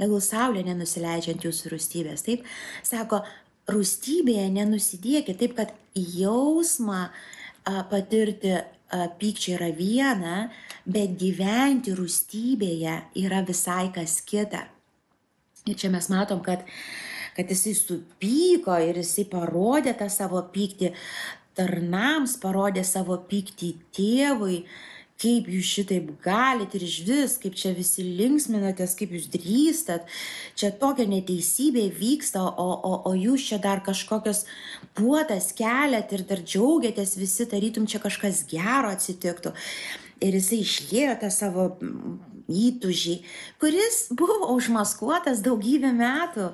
Tegul 0.00 0.22
saulė 0.24 0.64
nenusileidžia 0.66 1.34
ant 1.34 1.44
jūsų 1.44 1.74
rūstybės. 1.74 2.24
Taip, 2.26 2.46
sako, 2.86 3.20
rūstybėje 3.70 4.48
nenusidėkit 4.56 5.38
taip, 5.42 5.56
kad 5.58 5.74
jausmą 5.94 7.08
patirti 7.64 8.56
a, 8.56 8.64
pykčio 9.20 9.54
yra 9.58 9.70
viena, 9.76 10.36
bet 10.84 11.16
gyventi 11.20 11.94
rūstybėje 11.96 12.96
yra 13.24 13.42
visai 13.46 13.88
kas 13.94 14.20
kita. 14.24 14.64
Ir 15.64 15.78
čia 15.80 15.88
mes 15.92 16.10
matom, 16.12 16.42
kad, 16.44 16.64
kad 17.36 17.52
jisai 17.52 17.72
supyko 17.76 18.76
ir 18.84 19.00
jisai 19.00 19.24
parodė 19.30 19.94
tą 19.96 20.10
savo 20.12 20.42
pyktį 20.52 20.92
tarnams, 21.58 22.36
parodė 22.42 22.84
savo 22.86 23.16
pyktį 23.30 23.70
tėvui, 23.94 24.64
kaip 25.20 25.46
jūs 25.48 25.68
šitaip 25.76 26.08
galit 26.24 26.74
ir 26.74 26.84
iš 26.84 26.96
vis, 27.06 27.36
kaip 27.40 27.54
čia 27.58 27.70
visi 27.76 28.02
linksminatės, 28.18 28.96
kaip 28.98 29.14
jūs 29.14 29.28
drįstat, 29.32 30.08
čia 30.58 30.72
tokia 30.80 31.06
neteisybė 31.08 31.86
vyksta, 31.94 32.42
o, 32.42 32.66
o, 32.74 32.94
o 33.10 33.14
jūs 33.14 33.46
čia 33.50 33.60
dar 33.62 33.84
kažkokios 33.86 34.44
puotas 34.98 35.52
keliat 35.56 36.12
ir 36.16 36.26
dar 36.28 36.42
džiaugiatės 36.42 37.14
visi, 37.20 37.46
tarytum 37.50 37.86
čia 37.90 38.02
kažkas 38.02 38.42
gero 38.50 38.90
atsitiktų. 38.90 39.54
Ir 40.22 40.38
jisai 40.38 40.60
išlėjo 40.62 41.18
tą 41.22 41.30
savo 41.32 41.66
įtūžį, 42.50 43.14
kuris 43.60 44.00
buvo 44.12 44.50
užmaskuotas 44.52 45.40
daugybę 45.44 45.92
metų, 45.96 46.50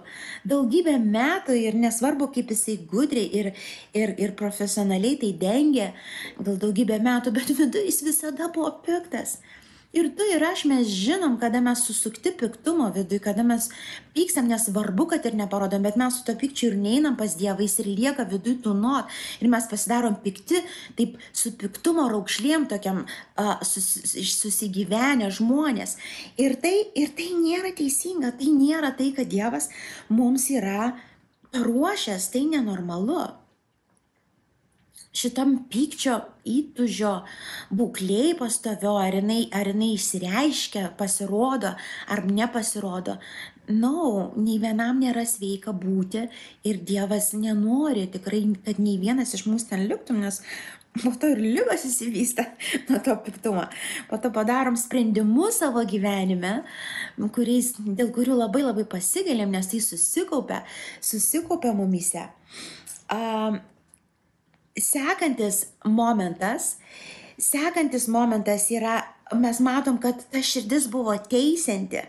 daugybę 0.47 0.97
metų 1.03 1.57
ir 1.59 1.75
nesvarbu, 1.75 2.31
kaip 2.35 2.53
jisai 2.55 2.77
gudriai 2.91 3.27
ir, 3.41 3.53
ir, 3.95 4.15
ir 4.19 4.37
profesionaliai 4.39 5.19
tai 5.21 5.33
dengė, 5.41 5.91
gal 6.39 6.61
daugybę 6.63 7.01
metų, 7.03 7.35
bet 7.35 7.51
viduje 7.59 7.89
jis 7.89 8.05
visada 8.07 8.51
buvo 8.55 8.71
piktas. 8.87 9.41
Ir 9.91 10.07
tu 10.15 10.23
ir 10.23 10.43
aš 10.47 10.61
mes 10.71 10.87
žinom, 10.87 11.33
kada 11.43 11.59
mes 11.61 11.81
susukti 11.83 12.31
piktumo 12.39 12.93
viduje, 12.95 13.19
kada 13.25 13.43
mes 13.43 13.65
pykstam, 14.15 14.47
nesvarbu, 14.47 15.09
kad 15.11 15.25
ir 15.27 15.35
neparodom, 15.35 15.83
bet 15.83 15.99
mes 15.99 16.15
su 16.15 16.23
to 16.29 16.37
pykčiu 16.39 16.69
ir 16.71 16.77
neinam 16.79 17.17
pas 17.19 17.35
Dievą, 17.35 17.59
jis 17.67 17.75
ir 17.83 17.89
lieka 17.91 18.29
viduje 18.31 18.61
tūnot. 18.63 19.11
Ir 19.43 19.51
mes 19.51 19.67
pasidarom 19.67 20.15
pikti, 20.23 20.63
taip 20.95 21.19
su 21.35 21.51
piktumo 21.59 22.07
raukšlėm 22.13 22.69
tokiam 22.71 23.03
uh, 23.03 23.57
sus, 23.67 23.91
susigyvenę 24.37 25.33
žmonės. 25.35 25.97
Ir 26.39 26.55
tai, 26.63 26.77
ir 26.95 27.11
tai 27.19 27.33
nėra 27.35 27.75
teisinga, 27.75 28.31
tai 28.39 28.55
nėra 28.55 28.95
tai, 28.95 29.11
kad 29.19 29.27
Dievas 29.27 29.73
mums 30.07 30.47
yra 30.55 30.93
paruošęs, 31.51 32.31
tai 32.31 32.47
nenormalu 32.47 33.25
šitam 35.17 35.57
pykčio 35.71 36.17
įtūžio 36.47 37.13
būklėj 37.75 38.35
pastovio, 38.39 38.95
ar 39.03 39.17
jinai, 39.19 39.43
ar 39.55 39.71
jinai 39.73 39.95
išsireiškia, 39.97 40.91
pasirodo, 40.99 41.75
ar 42.09 42.27
nepasirodo. 42.31 43.19
No, 43.71 44.31
nei 44.35 44.59
vienam 44.63 44.99
nėra 45.03 45.23
sveika 45.29 45.75
būti 45.77 46.25
ir 46.67 46.83
Dievas 46.87 47.33
nenori 47.39 48.09
tikrai, 48.11 48.43
kad 48.67 48.83
nei 48.83 48.99
vienas 48.99 49.35
iš 49.37 49.47
mūsų 49.47 49.71
ten 49.71 49.85
liktum, 49.91 50.23
nes 50.25 50.41
po 50.99 51.13
to 51.15 51.31
ir 51.31 51.43
lygos 51.43 51.85
įsivysta 51.87 52.47
nuo 52.89 52.99
to 53.07 53.15
piktumo. 53.27 53.67
Po 54.11 54.19
to 54.23 54.33
padarom 54.35 54.79
sprendimus 54.79 55.61
savo 55.63 55.83
gyvenime, 55.87 56.61
kuriais, 57.35 57.75
dėl 57.83 58.11
kurių 58.15 58.39
labai 58.43 58.65
labai 58.67 58.87
pasigalim, 58.91 59.55
nes 59.55 59.71
tai 59.71 59.83
susikaupia, 59.85 60.63
susikaupia 61.03 61.75
mumise. 61.79 62.27
Uh, 63.11 63.59
sekantis 64.85 65.65
momentas, 65.85 66.77
sekantis 67.41 68.09
momentas 68.09 68.69
yra, 68.73 69.01
mes 69.39 69.61
matom, 69.65 70.01
kad 70.03 70.23
ta 70.33 70.43
širdis 70.45 70.89
buvo 70.91 71.15
teisianti. 71.31 72.03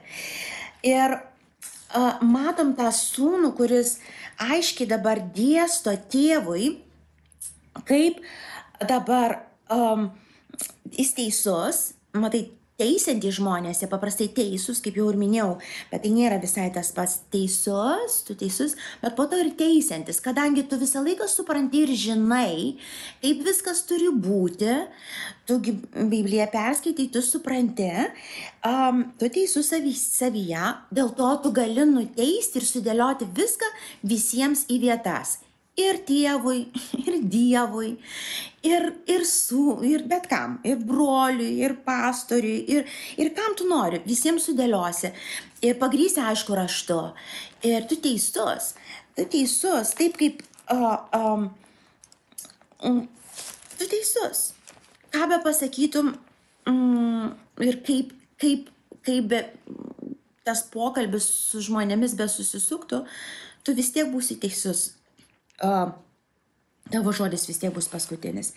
Ir 0.88 1.18
uh, 1.18 2.22
matom 2.26 2.74
tą 2.78 2.90
sūnų, 2.96 3.54
kuris 3.58 3.98
aiškiai 4.42 4.90
dabar 4.90 5.22
dėsto 5.36 5.94
tėvui, 6.12 6.74
kaip 7.88 8.20
dabar 8.88 9.44
um, 9.72 10.10
jis 10.92 11.14
teisus, 11.18 11.84
matai, 12.18 12.48
teisiantys 12.80 13.38
žmonės, 13.38 13.82
jie 13.84 13.90
paprastai 13.92 14.28
teisūs, 14.34 14.80
kaip 14.84 14.98
jau 15.00 15.10
ir 15.12 15.18
minėjau, 15.20 15.50
bet 15.92 16.04
tai 16.06 16.12
nėra 16.14 16.40
visai 16.42 16.70
tas 16.74 16.92
pats 16.96 17.20
teisus, 17.34 18.22
tu 18.28 18.36
teisus, 18.40 18.78
bet 19.04 19.16
po 19.18 19.28
to 19.30 19.40
ir 19.42 19.52
teisiantis, 19.60 20.22
kadangi 20.24 20.64
tu 20.70 20.80
visą 20.82 21.04
laiką 21.06 21.28
supranti 21.30 21.84
ir 21.86 21.94
žinai, 21.98 22.78
kaip 23.22 23.44
viskas 23.46 23.84
turi 23.90 24.10
būti, 24.14 24.74
tu 25.50 25.60
Bibliją 25.62 26.48
perskaitai, 26.54 27.10
tu 27.14 27.22
supranti, 27.26 27.92
um, 28.68 29.06
tu 29.20 29.30
teisus 29.34 29.70
savy, 29.74 29.94
savyje, 29.98 30.74
dėl 30.94 31.14
to 31.18 31.32
tu 31.46 31.54
gali 31.56 31.86
nuteisti 31.90 32.62
ir 32.62 32.68
sudėlioti 32.68 33.30
viską 33.36 33.72
visiems 34.08 34.68
į 34.72 34.82
vietas 34.88 35.40
ir 35.80 36.02
tėvui, 36.08 36.66
ir 37.06 37.18
Dievui, 37.32 37.92
ir, 38.68 38.88
ir 39.10 39.26
su, 39.28 39.80
ir 39.88 40.06
bet 40.10 40.28
kam, 40.32 40.60
ir 40.68 40.82
broliui, 40.88 41.54
ir 41.64 41.78
pastoriui, 41.86 42.60
ir, 42.76 42.88
ir 43.22 43.32
kam 43.38 43.56
tu 43.58 43.68
nori, 43.70 44.02
visiems 44.06 44.50
sudėliosi. 44.50 45.14
Ir 45.62 45.78
pagrysi, 45.82 46.22
aišku, 46.26 46.56
raštu. 46.58 47.00
Ir 47.68 47.86
tu 47.90 48.00
teisus, 48.02 48.74
tu 49.18 49.28
teisus, 49.30 49.94
taip 49.98 50.18
kaip, 50.18 50.42
uh, 50.74 50.98
um, 52.82 53.06
tu 53.78 53.86
teisus. 53.86 54.52
Ką 55.12 55.28
be 55.30 55.38
pasakytum 55.44 56.16
um, 56.72 57.36
ir 57.62 57.78
kaip, 57.86 58.16
kaip, 58.42 58.72
kaip 59.06 59.28
be, 59.30 59.44
tas 60.48 60.64
pokalbis 60.74 61.28
su 61.52 61.62
žmonėmis 61.62 62.16
be 62.18 62.26
susisuktų, 62.32 63.04
tu 63.62 63.78
vis 63.78 63.92
tiek 63.94 64.10
būsi 64.10 64.40
teisus 64.42 64.88
uh, 65.60 65.92
tavo 66.92 67.14
žodis 67.16 67.48
vis 67.50 67.60
tiek 67.62 67.74
bus 67.76 67.90
paskutinis. 67.92 68.54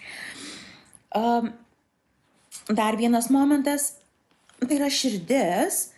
Uh, 1.15 1.51
dar 2.69 2.97
vienas 2.97 3.31
momentas, 3.31 3.95
tai 4.63 4.79
yra 4.79 4.91
širdis, 4.91 5.89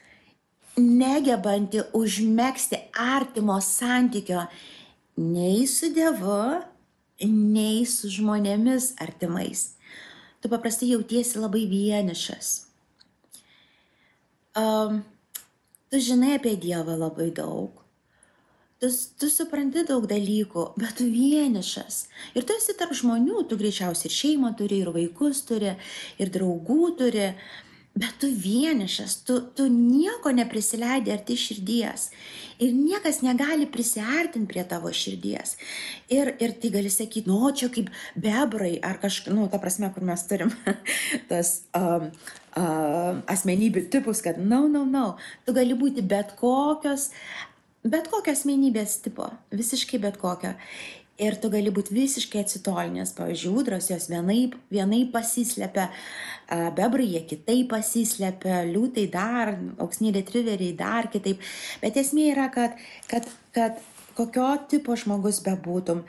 negebanti 0.76 1.80
užmėgsti 1.96 2.82
artimo 3.00 3.56
santykio 3.64 4.44
nei 5.16 5.64
su 5.70 5.88
Dievu, 5.94 6.60
nei 7.24 7.86
su 7.88 8.10
žmonėmis 8.12 8.92
artimais. 9.00 9.70
Tu 10.44 10.52
paprastai 10.52 10.92
jautiesi 10.92 11.40
labai 11.40 11.64
vienišas. 11.70 12.66
Um, 14.56 15.00
tu 15.88 16.00
žinai 16.00 16.36
apie 16.36 16.54
Dievą 16.60 16.96
labai 17.00 17.30
daug, 17.34 17.80
tu, 18.80 18.90
tu 19.20 19.28
supranti 19.32 19.84
daug 19.88 20.06
dalykų, 20.10 20.70
bet 20.80 20.98
tu 21.00 21.08
vienišas. 21.10 22.06
Ir 22.36 22.46
tu 22.46 22.56
esi 22.56 22.76
tarp 22.78 22.96
žmonių, 22.96 23.46
tu 23.48 23.58
greičiausiai 23.60 24.10
ir 24.10 24.16
šeimą 24.16 24.56
turi, 24.58 24.82
ir 24.84 24.92
vaikus 24.94 25.44
turi, 25.48 25.76
ir 26.20 26.32
draugų 26.34 26.90
turi, 26.98 27.30
bet 27.96 28.18
tu 28.20 28.28
vienišas, 28.28 29.22
tu, 29.24 29.38
tu 29.56 29.70
nieko 29.72 30.28
neprisileidai 30.36 31.14
arti 31.14 31.38
širdies. 31.40 32.10
Ir 32.60 32.72
niekas 32.76 33.22
negali 33.24 33.68
prisiartinti 33.68 34.48
prie 34.52 34.64
tavo 34.68 34.92
širdies. 34.92 35.56
Ir, 36.12 36.34
ir 36.40 36.52
tai 36.60 36.72
gali 36.76 36.92
sakyti, 36.92 37.28
nu, 37.32 37.40
čia 37.56 37.70
kaip 37.72 37.88
bebrai, 38.20 38.74
ar 38.84 39.00
kažkaip, 39.00 39.32
nu, 39.36 39.48
ta 39.52 39.60
prasme, 39.60 39.88
kur 39.94 40.04
mes 40.04 40.28
turim 40.28 40.52
tas 41.30 41.62
um, 41.76 42.10
uh, 42.60 43.24
asmenybių 43.32 43.88
tipus, 43.92 44.20
kad, 44.24 44.40
na, 44.40 44.60
no, 44.60 44.68
na, 44.68 44.84
no, 44.84 44.84
na, 44.84 45.04
no. 45.16 45.38
tu 45.48 45.56
gali 45.56 45.76
būti 45.76 46.04
bet 46.04 46.36
kokios 46.36 47.10
bet 47.92 48.10
kokio 48.12 48.34
asmenybės 48.36 49.00
tipo, 49.04 49.30
visiškai 49.54 50.00
bet 50.02 50.20
kokio. 50.22 50.54
Ir 51.16 51.38
tu 51.40 51.48
gali 51.48 51.70
būti 51.72 51.94
visiškai 51.96 52.42
atsitolinęs, 52.44 53.14
pavyzdžiui, 53.16 53.54
ūdros 53.56 53.86
jos 53.88 54.10
vienaip, 54.12 54.52
vienaip 54.68 55.14
pasislepia, 55.14 55.86
bebrai 56.76 57.06
jie 57.08 57.22
kitaip 57.30 57.70
pasislepia, 57.70 58.58
liūtai 58.68 59.06
dar, 59.14 59.54
auksiniai 59.80 60.18
retriveriai 60.18 60.76
dar 60.76 61.08
kitaip. 61.08 61.40
Bet 61.80 61.96
esmė 61.96 62.28
yra, 62.34 62.50
kad, 62.52 62.76
kad, 63.08 63.30
kad 63.56 63.80
kokio 64.16 64.50
tipo 64.68 64.92
žmogus 65.00 65.40
bebūtum, 65.46 66.04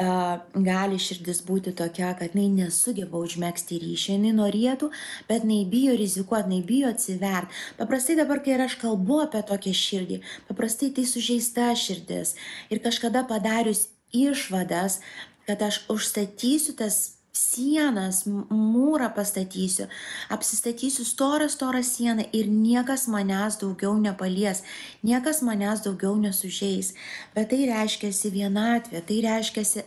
gali 0.00 0.98
širdis 1.00 1.42
būti 1.46 1.72
tokia, 1.76 2.12
kad 2.18 2.34
jinai 2.34 2.64
nesugeba 2.64 3.20
užmėgsti 3.20 3.80
ryšį, 3.82 4.16
jinai 4.16 4.32
norėtų, 4.38 4.90
bet 5.28 5.46
jinai 5.46 5.62
bijo 5.70 5.96
rizikuoti, 5.98 6.48
jinai 6.48 6.66
bijo 6.66 6.90
atsiverti. 6.94 7.62
Paprastai 7.78 8.16
dabar, 8.18 8.42
kai 8.44 8.58
aš 8.64 8.76
kalbu 8.80 9.22
apie 9.26 9.44
tokią 9.46 9.74
širdį, 9.76 10.20
paprastai 10.48 10.90
tai 10.96 11.06
sužeista 11.08 11.70
širdis. 11.76 12.36
Ir 12.72 12.82
kažkada 12.84 13.24
padarius 13.28 13.88
išvadas, 14.12 15.00
kad 15.46 15.62
aš 15.62 15.82
užstatysiu 15.90 16.76
tas 16.78 17.19
sienas, 17.32 18.24
mūrą 18.26 19.10
pastatysiu, 19.14 19.86
apsistatysiu 20.30 21.04
storą, 21.04 21.48
storą 21.48 21.82
sieną 21.82 22.26
ir 22.32 22.48
niekas 22.50 23.06
manęs 23.08 23.60
daugiau 23.60 23.94
nepalies, 23.98 24.62
niekas 25.06 25.42
manęs 25.46 25.84
daugiau 25.86 26.16
nesužeis. 26.18 26.94
Bet 27.34 27.50
tai 27.52 27.66
reiškia 27.70 28.10
vienatvė, 28.34 29.02
tai 29.06 29.20
reiškia, 29.26 29.84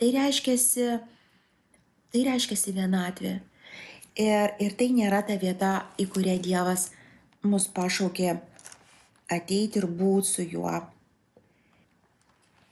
tai 0.00 0.10
reiškia, 0.16 0.56
tai 2.12 2.24
reiškia 2.30 2.76
vienatvė. 2.80 3.34
Ir, 4.20 4.56
ir 4.60 4.72
tai 4.76 4.90
nėra 4.92 5.22
ta 5.24 5.36
vieta, 5.38 5.86
į 6.00 6.08
kurią 6.12 6.40
Dievas 6.42 6.90
mus 7.46 7.68
pašaukė 7.72 8.34
ateiti 9.30 9.78
ir 9.80 9.86
būti 9.86 10.28
su 10.28 10.44
juo. 10.44 10.80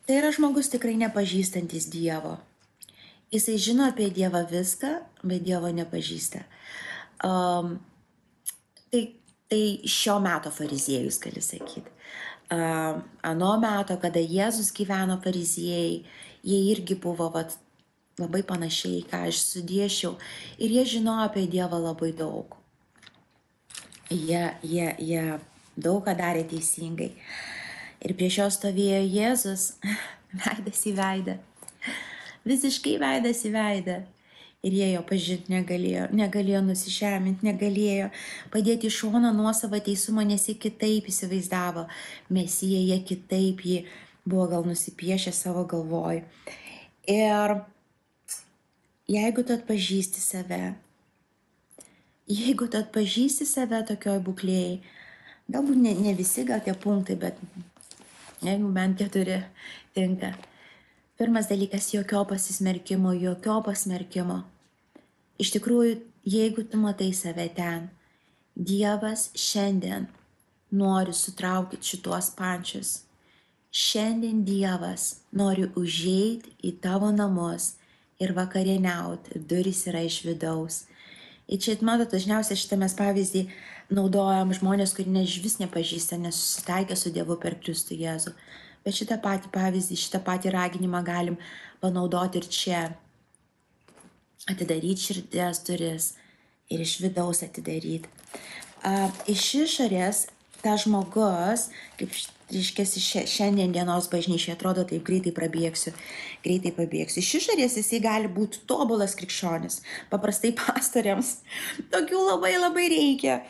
Tai 0.08 0.16
yra 0.16 0.32
žmogus 0.32 0.70
tikrai 0.72 0.96
nepažįstantis 0.98 1.88
Dievo. 1.92 2.38
Jisai 3.32 3.58
žino 3.60 3.84
apie 3.84 4.08
Dievą 4.14 4.40
viską, 4.48 4.94
bet 5.22 5.44
Dievo 5.44 5.68
nepažįsta. 5.68 6.40
Um, 7.24 7.74
tai, 8.88 9.02
tai 9.50 9.62
šio 9.84 10.16
meto 10.24 10.52
fariziejus, 10.54 11.18
gali 11.20 11.42
sakyti. 11.44 11.92
Um, 12.48 13.02
ano 13.20 13.50
meto, 13.60 13.98
kada 14.00 14.22
Jėzus 14.22 14.70
gyveno 14.72 15.18
fariziejai, 15.20 15.98
jie 16.40 16.60
irgi 16.72 16.96
buvo 16.96 17.28
vat, 17.34 17.52
labai 18.18 18.40
panašiai, 18.48 19.04
ką 19.10 19.26
aš 19.28 19.42
sudėšiau. 19.50 20.14
Ir 20.56 20.78
jie 20.78 20.86
žinojo 20.96 21.28
apie 21.28 21.44
Dievą 21.52 21.82
labai 21.84 22.14
daug. 22.16 22.56
Jie, 24.08 24.46
jie, 24.64 24.88
jie 25.04 25.26
daug 25.76 26.00
ką 26.06 26.16
darė 26.16 26.46
teisingai. 26.48 27.12
Ir 28.00 28.16
prieš 28.16 28.40
jo 28.40 28.48
stovėjo 28.56 29.04
Jėzus, 29.04 29.68
veidas 30.46 30.86
į 30.88 30.96
veidą. 30.96 31.36
Visiškai 32.48 32.96
veidas 33.02 33.44
į 33.44 33.52
veidą. 33.54 33.98
Ir 34.66 34.74
jie 34.74 34.86
jo 34.90 35.04
pažinti 35.06 35.52
negalėjo, 35.52 36.08
negalėjo 36.18 36.64
nusižeminti, 36.66 37.46
negalėjo 37.46 38.08
padėti 38.50 38.88
iš 38.90 38.96
šono 39.04 39.30
nuosavą 39.36 39.78
teisumą, 39.86 40.24
nes 40.26 40.48
jie 40.48 40.56
kitaip 40.58 41.06
įsivaizdavo. 41.12 41.84
Mesija 42.34 42.80
jie 42.82 42.98
kitaip 43.06 43.62
jį 43.62 43.84
buvo 44.26 44.48
gal 44.50 44.66
nusipiešę 44.66 45.32
savo 45.32 45.62
galvoj. 45.68 46.24
Ir 47.08 47.54
jeigu 49.08 49.46
tu 49.46 49.54
atpažįsti 49.54 50.20
save, 50.20 50.74
jeigu 52.28 52.66
tu 52.66 52.82
atpažįsti 52.82 53.46
save 53.48 53.84
tokioj 53.88 54.18
būklėjai, 54.26 54.76
galbūt 55.54 55.80
ne, 55.86 55.94
ne 56.02 56.18
visi 56.18 56.44
gal 56.48 56.60
tie 56.66 56.74
punktai, 56.74 57.16
bet 57.16 57.38
jeigu 58.44 58.74
bent 58.74 58.98
keturi 59.00 59.38
tinka. 59.94 60.34
Pirmas 61.18 61.48
dalykas- 61.48 61.90
jokio 61.94 62.24
pasismerkimo, 62.24 63.12
jokio 63.12 63.56
pasmerkimo. 63.66 64.44
Iš 65.38 65.50
tikrųjų, 65.50 65.96
jeigu 66.22 66.62
tu 66.70 66.78
matai 66.78 67.12
save 67.12 67.48
ten, 67.56 67.88
Dievas 68.54 69.30
šiandien 69.34 70.06
nori 70.70 71.12
sutraukti 71.12 71.76
šitos 71.82 72.30
pančius. 72.38 73.00
Šiandien 73.72 74.44
Dievas 74.44 75.16
nori 75.32 75.66
užeiti 75.74 76.54
į 76.62 76.72
tavo 76.80 77.10
namus 77.10 77.72
ir 78.20 78.32
vakarieniauti, 78.38 79.42
durys 79.50 79.86
yra 79.90 80.04
iš 80.06 80.22
vidaus. 80.22 80.84
Ir 81.48 81.58
čia, 81.58 81.74
matot, 81.82 82.12
dažniausiai 82.14 82.62
šitą 82.62 82.78
mes 82.78 82.94
pavyzdį 82.94 83.48
naudojam 83.90 84.54
žmonės, 84.54 84.94
kurie 84.94 85.10
než 85.10 85.40
vis 85.42 85.58
nepažįsta, 85.58 86.14
nesusitaikė 86.16 86.94
su 86.94 87.10
Dievu 87.10 87.40
per 87.42 87.58
Kristų 87.58 87.98
Jėzų. 88.04 88.36
Bet 88.88 88.96
šitą 88.96 89.18
patį 89.20 89.50
pavyzdį, 89.52 89.96
šitą 90.00 90.22
patį 90.24 90.54
raginimą 90.54 91.02
galim 91.04 91.34
panaudoti 91.82 92.40
ir 92.40 92.46
čia. 92.48 92.78
Atidaryti 94.48 95.10
širdies 95.10 95.60
duris 95.66 96.06
ir 96.72 96.80
iš 96.80 96.94
vidaus 97.04 97.42
atidaryti. 97.44 98.08
Uh, 98.80 99.12
iš 99.28 99.44
išorės 99.66 100.22
tas 100.62 100.86
žmogus, 100.86 101.66
kaip 101.98 102.16
reiškiasi 102.48 103.02
šiandien 103.28 103.74
dienos 103.76 104.08
bažnyčiai, 104.08 104.54
atrodo 104.56 104.86
taip 104.88 105.04
greitai 105.04 105.34
prabėgsiu, 105.36 105.92
greitai 106.46 106.72
pabėgsiu. 106.78 107.20
Iš 107.20 107.34
išorės 107.42 107.76
jisai 107.82 108.00
gali 108.08 108.32
būti 108.32 108.64
tobulas 108.70 109.12
krikščionis. 109.20 109.82
Paprastai 110.08 110.54
pastoriams 110.56 111.34
tokių 111.92 112.24
labai 112.30 112.54
labai 112.56 112.88
reikia. 112.94 113.42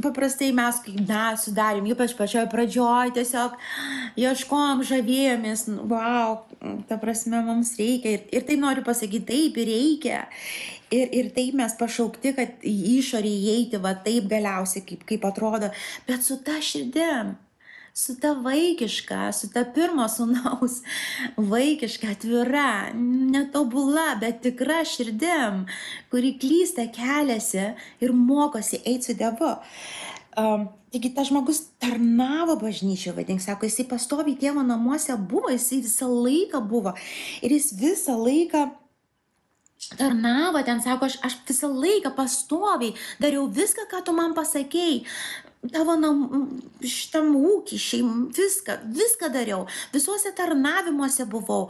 Paprastai 0.00 0.48
mes, 0.56 0.78
kai 0.80 0.94
mes 0.96 1.42
sudarėm, 1.44 1.84
ypač 1.92 2.14
pačioje 2.16 2.46
pradžioje, 2.48 3.12
tiesiog 3.18 3.58
ieškom, 4.16 4.80
žavėjomės, 4.88 5.66
wow, 5.90 6.38
ta 6.88 6.96
prasme, 7.02 7.42
mums 7.44 7.74
reikia. 7.76 8.16
Ir, 8.16 8.24
ir 8.32 8.46
tai 8.48 8.56
noriu 8.60 8.86
pasakyti, 8.86 9.26
taip 9.28 9.60
ir 9.60 9.68
reikia. 9.68 10.22
Ir, 10.92 11.12
ir 11.20 11.30
taip 11.36 11.60
mes 11.60 11.76
pašaukti, 11.76 12.32
kad 12.38 12.64
į 12.64 12.74
išorį 12.96 13.36
įeiti, 13.36 13.80
va 13.84 13.92
taip 14.08 14.32
galiausiai, 14.32 14.84
kaip, 14.88 15.04
kaip 15.08 15.28
atrodo, 15.28 15.68
bet 16.08 16.24
su 16.24 16.40
ta 16.44 16.56
širdim 16.64 17.36
su 17.94 18.20
ta 18.20 18.32
vaikiška, 18.32 19.32
su 19.32 19.50
ta 19.52 19.64
pirmo 19.74 20.08
sunaus 20.08 20.80
vaikiška, 21.52 22.10
atvira, 22.16 22.92
netobula, 22.94 24.16
bet 24.20 24.40
tikra 24.42 24.84
širdim, 24.84 25.66
kuri 26.10 26.36
klysta 26.40 26.88
keliasi 26.92 27.72
ir 28.00 28.12
mokosi 28.12 28.80
eiti 28.84 29.12
su 29.12 29.14
Dievu. 29.14 29.56
Um, 30.32 30.68
taigi 30.92 31.10
tas 31.12 31.28
žmogus 31.28 31.58
tarnavo 31.80 32.56
bažnyčioje, 32.56 33.16
vadink, 33.16 33.42
sako, 33.44 33.68
jisai 33.68 33.84
pastovi 33.88 34.32
tėvo 34.40 34.64
namuose 34.64 35.16
buvo, 35.28 35.50
jisai 35.52 35.82
visą 35.84 36.08
laiką 36.08 36.62
buvo 36.68 36.94
ir 37.44 37.52
jis 37.52 37.74
visą 37.76 38.16
laiką 38.16 38.70
tarnavo 39.98 40.62
ten, 40.64 40.80
sako, 40.80 41.10
aš, 41.10 41.18
aš 41.26 41.36
visą 41.48 41.68
laiką 41.68 42.14
pastoviai 42.16 42.94
dariau 43.20 43.44
viską, 43.52 43.84
ką 43.90 44.00
tu 44.06 44.16
man 44.16 44.32
pasakėjai 44.36 45.02
tavo 45.70 45.94
nam, 46.00 46.22
šitam 46.82 47.30
ūkį, 47.38 47.78
šeim, 47.78 48.10
viską, 48.34 48.78
viską 48.96 49.30
dariau, 49.34 49.62
visuose 49.94 50.32
tarnavimuose 50.34 51.26
buvau, 51.30 51.68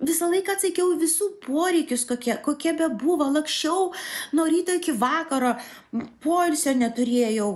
visą 0.00 0.30
laiką 0.32 0.56
atsakiau 0.56 0.94
visų 1.00 1.34
poreikius, 1.44 2.06
kokie, 2.08 2.38
kokie 2.44 2.72
be 2.78 2.88
buvo, 2.96 3.28
lakščiau 3.36 3.90
nuo 4.36 4.48
ryto 4.48 4.76
iki 4.80 4.96
vakaro, 4.96 5.52
poilsio 6.24 6.72
neturėjau, 6.80 7.50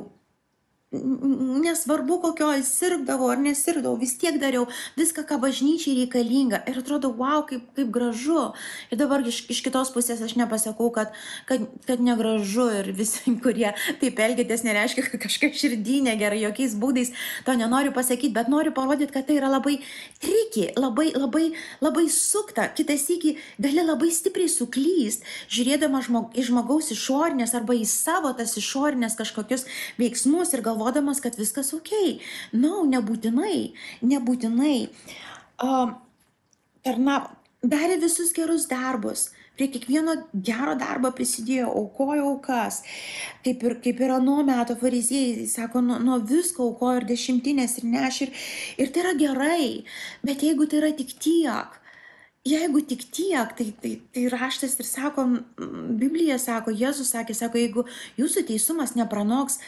nesvarbu 0.91 2.17
kokioj 2.19 2.65
sirgdavau 2.67 3.29
ar 3.31 3.39
nesirgdavau, 3.39 3.95
vis 4.01 4.17
tiek 4.19 4.41
dariau 4.43 4.65
viską, 4.99 5.23
ką 5.29 5.37
bažnyčiai 5.39 5.95
reikalinga. 6.01 6.65
Ir 6.67 6.81
atrodo, 6.81 7.13
wow, 7.15 7.45
kaip, 7.47 7.69
kaip 7.77 7.93
gražu. 7.95 8.49
Ir 8.91 8.99
dabar 8.99 9.23
iš, 9.23 9.45
iš 9.53 9.61
kitos 9.63 9.93
pusės 9.95 10.19
aš 10.27 10.35
nepasakau, 10.41 10.89
kad, 10.95 11.15
kad, 11.47 11.63
kad 11.87 12.03
negražu 12.03 12.67
ir 12.81 12.91
visi, 12.97 13.23
kurie 13.45 13.71
taip 14.03 14.19
elgėtės, 14.19 14.65
nereiškia, 14.67 15.07
kad 15.07 15.23
kažkaip 15.29 15.55
širdį 15.55 16.01
negerai, 16.09 16.41
jokiais 16.49 16.75
būdais 16.75 17.15
to 17.47 17.55
nenoriu 17.55 17.95
pasakyti, 17.95 18.35
bet 18.35 18.51
noriu 18.51 18.75
parodyti, 18.75 19.15
kad 19.15 19.29
tai 19.31 19.39
yra 19.39 19.53
labai 19.53 19.77
triki, 20.19 20.73
labai, 20.75 21.13
labai, 21.15 21.53
labai 21.79 22.09
sukta. 22.11 22.67
Kitas 22.75 23.07
iki 23.15 23.37
gali 23.63 23.87
labai 23.87 24.11
stipriai 24.11 24.51
suklyst, 24.51 25.23
žiūrėdama 25.55 26.03
žmog, 26.03 26.35
į 26.35 26.49
žmogaus 26.51 26.91
išorinės 26.97 27.55
arba 27.55 27.79
į 27.79 27.87
savo 27.87 28.35
tas 28.35 28.59
išorinės 28.59 29.15
kažkokius 29.21 29.69
veiksmus 30.03 30.51
ir 30.57 30.67
galvodamas, 30.67 30.80
galvodamas, 30.81 31.21
kad 31.21 31.37
viskas 31.37 31.75
ok. 31.77 31.93
Na, 32.53 32.63
no, 32.63 32.85
nebūtinai, 32.89 33.73
nebūtinai. 34.01 34.77
Uh, 35.61 35.93
tarnavo, 36.87 37.37
darė 37.63 38.01
visus 38.01 38.33
gerus 38.37 38.67
darbus. 38.71 39.29
Prie 39.59 39.67
kiekvieno 39.69 40.15
gero 40.33 40.73
darbo 40.81 41.11
prisidėjo, 41.13 41.67
aukojo 41.69 42.31
aukas. 42.31 42.81
Kaip 43.45 43.67
ir, 43.67 43.75
kaip 43.85 44.01
ir 44.01 44.15
anu 44.15 44.39
metu 44.47 44.77
fariziejai, 44.81 45.45
sako, 45.53 45.83
nuo, 45.85 45.99
nuo 46.01 46.17
visko 46.25 46.71
aukojo 46.71 47.03
ir 47.03 47.09
dešimtinės 47.11 47.77
ir 47.83 47.91
neš. 47.93 48.23
Ir, 48.25 48.33
ir 48.81 48.95
tai 48.95 49.05
yra 49.05 49.13
gerai. 49.21 49.69
Bet 50.25 50.47
jeigu 50.47 50.65
tai 50.65 50.81
yra 50.81 50.95
tik 50.97 51.13
tiek, 51.21 51.77
jeigu 52.49 52.81
tik 52.89 53.05
tiek, 53.13 53.53
tai, 53.57 53.69
tai, 53.83 53.93
tai 54.15 54.25
raštas 54.33 54.79
ir 54.81 54.89
sako, 54.89 55.27
Biblija 56.01 56.39
sako, 56.41 56.73
Jėzus 56.73 57.13
sakė, 57.13 57.37
sako, 57.37 57.61
jeigu 57.61 57.85
jūsų 58.17 58.47
teisumas 58.49 58.97
nepranoks 58.97 59.61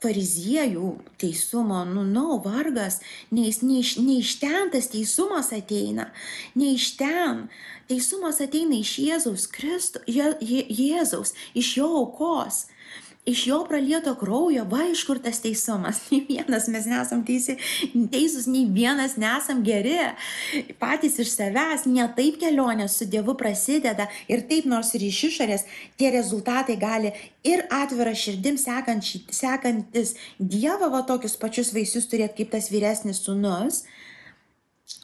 fariziejų 0.00 0.94
teisumo, 1.20 1.82
nu, 1.84 2.04
nu, 2.08 2.38
vargas, 2.44 3.00
ne, 3.30 3.50
ne, 3.62 3.80
ne 4.00 4.16
iš 4.20 4.34
ten 4.40 4.70
tas 4.72 4.88
teisumas 4.92 5.52
ateina, 5.56 6.08
ne 6.56 6.72
iš 6.76 6.94
ten. 7.00 7.48
Teisumas 7.90 8.40
ateina 8.40 8.78
iš 8.78 8.94
Jėzaus 9.02 9.48
Kristų, 9.50 10.04
Je, 10.08 10.32
Je, 10.40 10.64
Jėzaus, 10.70 11.34
iš 11.58 11.76
jo 11.80 11.90
aukos 12.04 12.64
iš 13.26 13.46
jo 13.46 13.64
pralieto 13.68 14.14
kraujo, 14.14 14.64
va 14.64 14.86
iš 14.92 15.04
kur 15.04 15.18
tas 15.22 15.40
teisumas. 15.40 16.00
Nei 16.10 16.24
vienas 16.28 16.68
mes 16.72 16.86
nesam 16.88 17.22
teisi, 17.26 17.56
teisūs, 18.12 18.48
nei 18.50 18.64
vienas 18.72 19.16
nesam 19.20 19.62
geri. 19.64 19.98
Patys 20.80 21.18
iš 21.22 21.34
savęs, 21.34 21.86
ne 21.90 22.06
taip 22.16 22.40
kelionė 22.40 22.88
su 22.88 23.06
Dievu 23.10 23.36
prasideda 23.38 24.08
ir 24.30 24.44
taip 24.50 24.68
nors 24.70 24.94
ir 24.96 25.04
iš 25.06 25.22
išorės 25.30 25.66
tie 26.00 26.10
rezultatai 26.14 26.78
gali 26.80 27.12
ir 27.44 27.66
atvira 27.70 28.14
širdim 28.16 28.58
sekantis 28.60 30.14
Dievą, 30.38 30.90
va 30.92 31.04
tokius 31.08 31.36
pačius 31.40 31.74
vaisius 31.76 32.08
turėti 32.10 32.42
kaip 32.42 32.54
tas 32.56 32.70
vyresnis 32.72 33.24
sunus. 33.26 33.84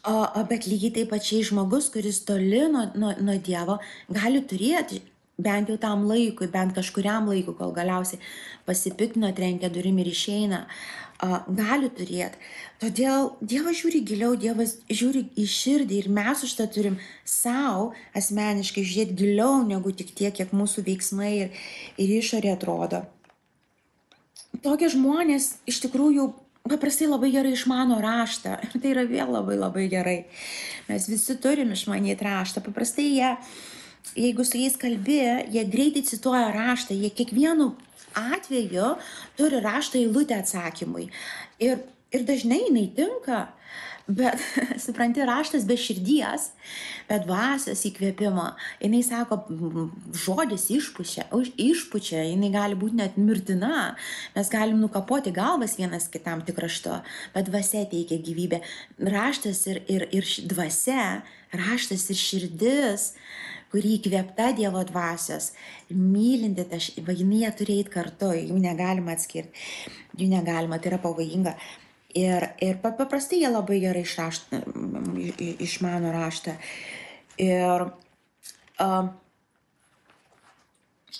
O, 0.07 0.11
o 0.11 0.41
bet 0.49 0.65
lygiai 0.67 0.91
taip 0.97 1.13
pačiai 1.13 1.45
žmogus, 1.47 1.87
kuris 1.93 2.19
toli 2.27 2.65
nuo, 2.71 2.89
nuo, 2.95 3.13
nuo 3.23 3.37
Dievo, 3.43 3.77
gali 4.11 4.41
turėti 4.43 4.99
bent 5.37 5.69
jau 5.69 5.77
tam 5.81 6.05
laikui, 6.09 6.49
bent 6.51 6.75
kažkuriam 6.75 7.29
laikui, 7.29 7.55
kol 7.57 7.73
galiausiai 7.75 8.21
pasipiktina, 8.67 9.33
trenkia 9.37 9.69
durim 9.73 9.99
ir 10.01 10.09
išeina, 10.11 10.65
gali 11.57 11.89
turėti. 11.89 12.37
Todėl 12.81 13.31
Dievas 13.41 13.79
žiūri 13.79 14.03
giliau, 14.05 14.35
Dievas 14.37 14.75
žiūri 14.89 15.25
į 15.37 15.45
širdį 15.49 16.01
ir 16.03 16.09
mes 16.13 16.43
už 16.45 16.53
tą 16.59 16.67
turim 16.69 16.97
savo 17.25 17.93
asmeniškai 18.17 18.85
žiūrėti 18.85 19.17
giliau 19.17 19.63
negu 19.65 19.91
tik 19.91 20.13
tiek, 20.13 20.33
kiek 20.33 20.53
mūsų 20.53 20.85
veiksmai 20.85 21.31
ir, 21.45 21.55
ir 21.97 22.17
išorė 22.19 22.53
atrodo. 22.53 23.05
Tokie 24.61 24.89
žmonės 24.89 25.55
iš 25.69 25.81
tikrųjų 25.85 26.29
paprastai 26.69 27.07
labai 27.09 27.31
gerai 27.33 27.55
išmano 27.55 27.97
raštą. 28.03 28.57
Ir 28.67 28.77
tai 28.81 28.93
yra 28.93 29.07
vėl 29.09 29.33
labai 29.33 29.57
labai 29.57 29.87
gerai. 29.91 30.17
Mes 30.89 31.09
visi 31.09 31.37
turim 31.41 31.73
išmanyti 31.73 32.25
raštą. 32.27 32.63
Paprastai 32.65 33.07
jie, 33.09 33.33
jeigu 34.15 34.45
su 34.47 34.61
jais 34.61 34.77
kalbė, 34.79 35.49
jie 35.51 35.65
greitai 35.67 36.05
cituoja 36.07 36.51
raštą, 36.55 36.95
jie 36.95 37.11
kiekvienu 37.11 37.73
atveju 38.17 38.95
turi 39.37 39.61
raštą 39.61 39.99
eilutę 39.99 40.39
atsakymui. 40.41 41.09
Ir, 41.59 41.83
ir 42.13 42.25
dažnai 42.27 42.63
jinai 42.67 42.87
tinka. 42.95 43.47
Bet, 44.07 44.39
supranti, 44.85 45.19
raštas 45.27 45.65
be 45.67 45.75
širdies, 45.75 46.45
be 47.09 47.17
dvasios 47.25 47.81
įkvėpimo, 47.89 48.45
jinai 48.79 49.01
sako, 49.03 49.41
žodis 50.15 50.69
išpučia, 50.71 51.25
išpučia, 51.59 52.21
jinai 52.29 52.53
gali 52.53 52.77
būti 52.79 53.01
net 53.01 53.17
mirtina, 53.19 53.97
mes 54.35 54.51
galim 54.53 54.79
nukapoti 54.79 55.33
galvas 55.35 55.75
vienas 55.75 56.07
kitam 56.13 56.45
tik 56.47 56.61
raštu, 56.63 57.01
bet 57.35 57.51
dvasia 57.51 57.83
teikia 57.91 58.21
gyvybę. 58.23 58.61
Raštas 59.11 59.65
ir, 59.73 59.83
ir, 59.91 60.07
ir 60.15 60.31
dvasia, 60.55 61.03
raštas 61.51 62.07
ir 62.13 62.21
širdis, 62.23 63.09
kuri 63.71 63.97
įkvėpta 63.97 64.51
Dievo 64.57 64.83
dvasios, 64.87 65.51
mylinti, 65.91 66.65
ta, 66.69 66.79
jinai 66.79 67.43
jie 67.43 67.51
turi 67.59 67.77
eiti 67.81 67.93
kartu, 67.93 68.31
jų 68.37 68.57
negalima 68.63 69.15
atskirti, 69.17 69.67
jų 70.17 70.29
negalima, 70.31 70.79
tai 70.79 70.93
yra 70.93 71.01
pavojinga. 71.03 71.55
Ir, 72.17 72.47
ir 72.63 72.79
paprastai 72.81 73.43
jie 73.43 73.49
labai 73.51 73.81
gerai 73.83 74.01
išrašt, 74.07 74.55
išmano 75.67 76.13
raštą. 76.15 76.55
Ir 77.43 77.83
uh, 77.85 79.09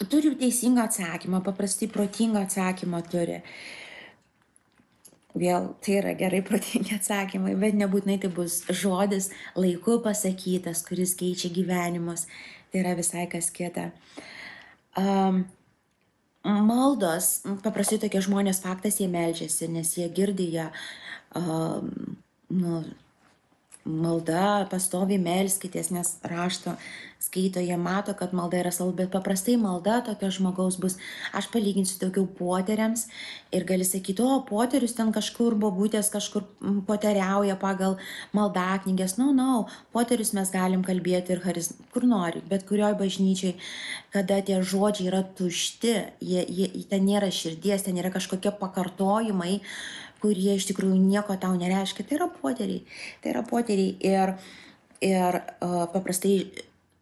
turi 0.05 0.35
teisingą 0.39 0.87
atsakymą, 0.87 1.43
paprastai 1.45 1.89
protingą 1.91 2.45
atsakymą 2.47 3.03
turi. 3.11 3.41
Vėl 5.37 5.71
tai 5.83 5.99
yra 5.99 6.13
gerai 6.17 6.41
protingi 6.45 6.95
atsakymai, 6.97 7.55
bet 7.59 7.77
nebūtinai 7.77 8.17
tai 8.23 8.31
bus 8.33 8.61
žodis 8.69 9.29
laiku 9.57 9.99
pasakytas, 10.05 10.83
kuris 10.87 11.15
keičia 11.19 11.51
gyvenimus. 11.53 12.25
Tai 12.71 12.81
yra 12.83 12.95
visai 12.97 13.27
kas 13.31 13.51
kita. 13.53 13.91
Um, 14.97 15.45
maldos, 16.43 17.41
paprastai 17.63 17.99
tokie 18.01 18.21
žmonės 18.23 18.63
faktas, 18.63 18.99
jie 19.01 19.07
melžiasi, 19.11 19.69
nes 19.71 19.93
jie 19.97 20.07
girdi, 20.15 20.49
jie, 20.57 20.67
uh, 21.37 21.79
nu, 22.49 22.81
malda, 23.87 24.67
pastoviai 24.71 25.19
melskitės, 25.21 25.91
nes 25.95 26.17
rašto 26.27 26.75
skaito, 27.19 27.59
jie 27.59 27.77
mato, 27.81 28.13
kad 28.13 28.33
malda 28.37 28.59
yra 28.61 28.71
svarbu, 28.71 28.93
bet 28.99 29.09
paprastai 29.11 29.55
malda 29.57 30.01
tokio 30.05 30.29
žmogaus 30.33 30.77
bus, 30.81 30.97
aš 31.35 31.47
palyginsiu 31.53 31.97
daugiau 32.03 32.27
poteriams 32.37 33.07
ir 33.55 33.65
gali 33.67 33.87
sakyti, 33.87 34.21
o 34.21 34.43
poterius 34.45 34.93
ten 34.97 35.09
kažkur 35.15 35.55
bobutės 35.57 36.11
kažkur 36.13 36.45
poteriauja 36.87 37.57
pagal 37.59 37.97
maldaknygės, 38.37 39.17
na, 39.17 39.31
no, 39.31 39.33
na, 39.33 39.47
no, 39.47 39.65
poterius 39.95 40.33
mes 40.37 40.53
galim 40.53 40.85
kalbėti 40.85 41.33
ir 41.33 41.41
haris, 41.45 41.71
kur 41.93 42.05
nori, 42.05 42.43
bet 42.49 42.67
kurioj 42.69 42.93
bažnyčiai, 43.01 43.55
kada 44.13 44.39
tie 44.45 44.61
žodžiai 44.61 45.09
yra 45.09 45.23
tušti, 45.37 45.95
jie, 46.21 46.45
jie, 46.45 46.69
ten 46.91 47.07
nėra 47.09 47.31
širdies, 47.33 47.87
ten 47.87 47.97
yra 47.97 48.13
kažkokie 48.13 48.53
pakartojimai, 48.61 49.57
kurie 50.21 50.55
iš 50.57 50.69
tikrųjų 50.71 50.97
nieko 51.01 51.37
tau 51.41 51.53
nereiškia. 51.57 52.05
Tai 52.07 52.17
yra 52.19 52.29
poteriai. 52.31 52.83
Tai 53.23 53.33
yra 53.35 53.43
poteriai. 53.47 53.95
Ir, 54.05 54.33
ir 55.05 55.39
uh, 55.41 55.85
paprastai 55.93 56.37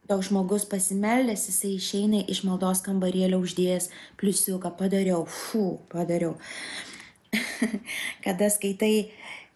toks 0.10 0.30
žmogus 0.30 0.68
pasimeldęs, 0.70 1.48
jisai 1.50 1.76
išeina 1.80 2.22
iš 2.30 2.44
maldos 2.46 2.84
kambarėlio 2.86 3.40
uždėjęs 3.42 3.90
pliusiuką, 4.22 4.76
padariau, 4.78 5.26
fu, 5.26 5.80
padariau. 5.90 6.36
Kada 8.26 8.52
skaitai 8.54 9.10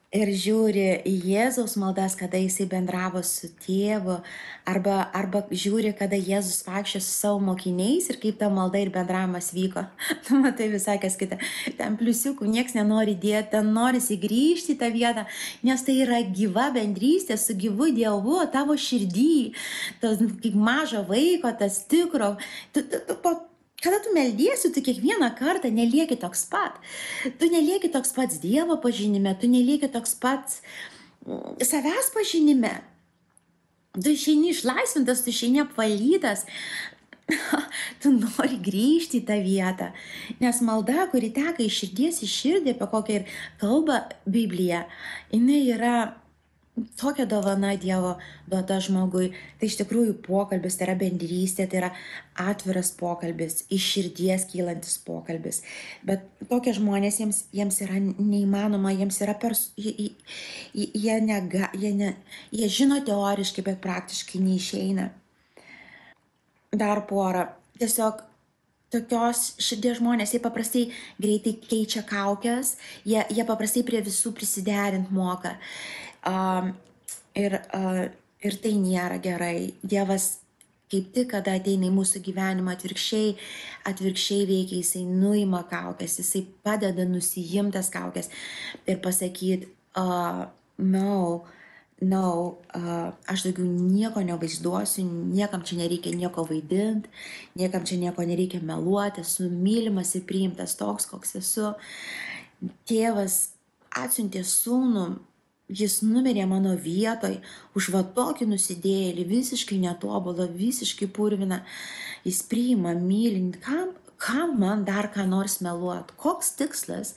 ir 0.10 0.30
žiūri 0.34 0.86
į 1.06 1.12
Jėzaus 1.30 1.76
maldas, 1.78 2.16
kada 2.18 2.40
jisai 2.42 2.66
bendravo 2.70 3.22
su 3.26 3.46
tėvu, 3.62 4.16
arba, 4.70 5.04
arba 5.14 5.44
žiūri, 5.52 5.92
kada 5.98 6.18
Jėzus 6.18 6.64
vaikščia 6.66 7.02
su 7.04 7.12
savo 7.14 7.38
mokiniais 7.46 8.10
ir 8.10 8.18
kaip 8.22 8.40
ta 8.40 8.50
malda 8.50 8.82
ir 8.82 8.90
bendravimas 8.94 9.52
vyko. 9.54 9.86
Tu 10.26 10.40
matai 10.42 10.72
visai 10.74 10.98
kas 11.02 11.18
kita. 11.20 11.38
Ten 11.78 11.98
pliusiukų 12.00 12.50
niekas 12.50 12.74
nenori 12.78 13.14
dėti, 13.22 13.52
ten 13.54 13.70
norisi 13.76 14.18
grįžti 14.22 14.74
į 14.74 14.80
tą 14.82 14.90
vietą, 14.94 15.28
nes 15.66 15.86
tai 15.86 16.00
yra 16.06 16.24
gyva 16.26 16.70
bendrystė 16.74 17.38
su 17.38 17.54
gyvu 17.58 17.92
Dievu, 17.94 18.40
tavo 18.54 18.78
širdį, 18.78 19.54
tas 20.02 20.18
kaip 20.42 20.58
mažo 20.58 21.06
vaiko, 21.06 21.54
tas 21.60 21.84
tikro. 21.90 22.34
Tu, 22.74 22.82
tu, 22.82 23.02
tu, 23.06 23.20
po 23.22 23.38
Kada 23.80 24.00
tu 24.04 24.12
meldiesi, 24.14 24.72
tu 24.74 24.82
kiekvieną 24.84 25.32
kartą 25.40 25.72
nelieki 25.72 26.18
toks 26.20 26.46
pat. 26.52 26.80
Tu 27.40 27.48
nelieki 27.52 27.90
toks 27.90 28.12
pats 28.12 28.40
Dievo 28.44 28.76
pažinime, 28.84 29.36
tu 29.40 29.48
nelieki 29.48 29.88
toks 29.92 30.16
pats 30.20 30.62
mm, 31.26 31.60
savęs 31.64 32.12
pažinime. 32.16 32.74
Tu 33.96 34.14
išeini 34.14 34.52
išlaisvintas, 34.52 35.24
tu 35.24 35.32
išeini 35.32 35.64
apvalytas. 35.64 36.46
tu 38.02 38.12
nori 38.16 38.58
grįžti 38.66 39.22
į 39.22 39.26
tą 39.28 39.38
vietą. 39.46 39.92
Nes 40.42 40.60
malda, 40.66 41.08
kuri 41.12 41.32
teka 41.36 41.64
iš 41.64 41.84
širdies 41.84 42.24
į 42.26 42.30
širdį, 42.36 42.76
apie 42.76 42.90
kokią 42.94 43.20
ir 43.20 43.38
kalba 43.62 44.02
Biblija, 44.26 44.86
jinai 45.32 45.62
yra 45.76 45.96
tokia 47.00 47.26
dovana 47.30 47.76
Dievo 47.80 48.16
duota 48.50 48.80
žmogui. 48.84 49.32
Tai 49.60 49.70
iš 49.70 49.78
tikrųjų 49.82 50.16
pokalbis, 50.26 50.78
tai 50.80 50.88
yra 50.88 50.96
bendrystė, 51.00 51.68
tai 51.70 51.82
yra 51.82 51.90
atviras 52.40 52.92
pokalbis, 53.00 53.64
iš 53.74 53.88
širdies 53.94 54.48
kylantis 54.52 54.98
pokalbis. 55.06 55.62
Bet 56.08 56.26
tokie 56.52 56.74
žmonės 56.78 57.20
jiems, 57.22 57.44
jiems 57.56 57.82
yra 57.86 58.00
neįmanoma, 58.02 58.94
jiems 58.96 59.20
yra 59.26 59.36
per... 59.40 59.58
Jie, 59.80 60.14
jie, 60.74 61.20
nega, 61.26 61.72
jie, 61.78 61.94
ne, 61.96 62.14
jie 62.56 62.72
žino 62.72 63.02
teoriškai, 63.06 63.66
bet 63.68 63.84
praktiškai 63.84 64.42
neišeina. 64.44 65.10
Dar 66.80 67.06
porą. 67.10 67.48
Tiesiog 67.80 68.26
tokios 68.94 69.54
širdies 69.62 70.00
žmonės, 70.00 70.34
jie 70.34 70.42
paprastai 70.44 70.84
greitai 71.22 71.56
keičia 71.62 72.04
kaukės, 72.10 72.76
jie, 73.08 73.22
jie 73.30 73.46
paprastai 73.48 73.86
prie 73.88 74.02
visų 74.06 74.34
prisiderint 74.38 75.12
moka. 75.14 75.56
Um, 76.28 76.74
ir, 77.38 77.56
uh, 77.76 78.06
ir 78.44 78.60
tai 78.64 78.76
nėra 78.80 79.20
gerai. 79.24 79.74
Dievas 79.84 80.40
kaip 80.90 81.12
tik, 81.14 81.30
kada 81.36 81.54
ateina 81.60 81.88
į 81.88 81.94
mūsų 81.94 82.22
gyvenimą 82.26 82.74
atvirkščiai, 82.74 83.36
atvirkščiai 83.90 84.48
veikia, 84.50 84.80
jisai 84.82 85.04
nuima 85.06 85.62
kaukės, 85.70 86.18
jisai 86.22 86.44
padeda 86.66 87.06
nusijimtas 87.06 87.92
kaukės 87.94 88.32
ir 88.90 88.98
pasakyti, 89.04 89.70
uh, 90.02 90.48
no, 90.82 91.20
no, 92.02 92.26
uh, 92.74 93.12
aš 93.30 93.46
daugiau 93.46 93.70
nieko 93.70 94.24
nevaizduosiu, 94.26 95.06
niekam 95.06 95.62
čia 95.62 95.78
nereikia 95.84 96.16
nieko 96.18 96.48
vaidinti, 96.50 97.12
niekam 97.60 97.86
čia 97.86 98.02
nieko 98.02 98.26
nereikia 98.26 98.64
meluoti, 98.66 99.22
esu 99.22 99.52
mylimas 99.54 100.16
ir 100.18 100.26
priimtas 100.30 100.74
toks, 100.80 101.06
koks 101.12 101.38
esu. 101.44 101.76
Tėvas 102.90 103.52
atsiuntė 103.96 104.42
sūnų 104.42 105.06
jis 105.70 106.00
numirė 106.02 106.48
mano 106.50 106.74
vietoj 106.78 107.38
už 107.78 107.90
va 107.94 108.02
tokį 108.16 108.50
nusidėjėlį, 108.50 109.26
visiškai 109.30 109.78
netobulą, 109.84 110.50
visiškai 110.50 111.10
purviną. 111.14 111.62
Jis 112.26 112.42
priima, 112.50 112.96
mylint, 112.98 113.60
kam, 113.64 113.94
kam 114.20 114.58
man 114.60 114.84
dar 114.88 115.12
ką 115.14 115.28
nors 115.30 115.60
meluot, 115.64 116.12
koks 116.20 116.56
tikslas 116.60 117.14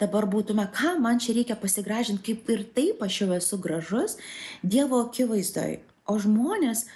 dabar 0.00 0.28
būtume, 0.30 0.64
ką 0.72 0.96
man 1.02 1.20
čia 1.20 1.36
reikia 1.36 1.58
pasigražinti, 1.60 2.22
kaip 2.30 2.54
ir 2.54 2.64
taip 2.76 3.02
aš 3.04 3.20
jau 3.24 3.30
esu 3.36 3.60
gražus 3.60 4.16
Dievo 4.62 5.02
akivaizdoj. 5.04 5.80
O 6.06 6.16
žmonės, 6.22 6.86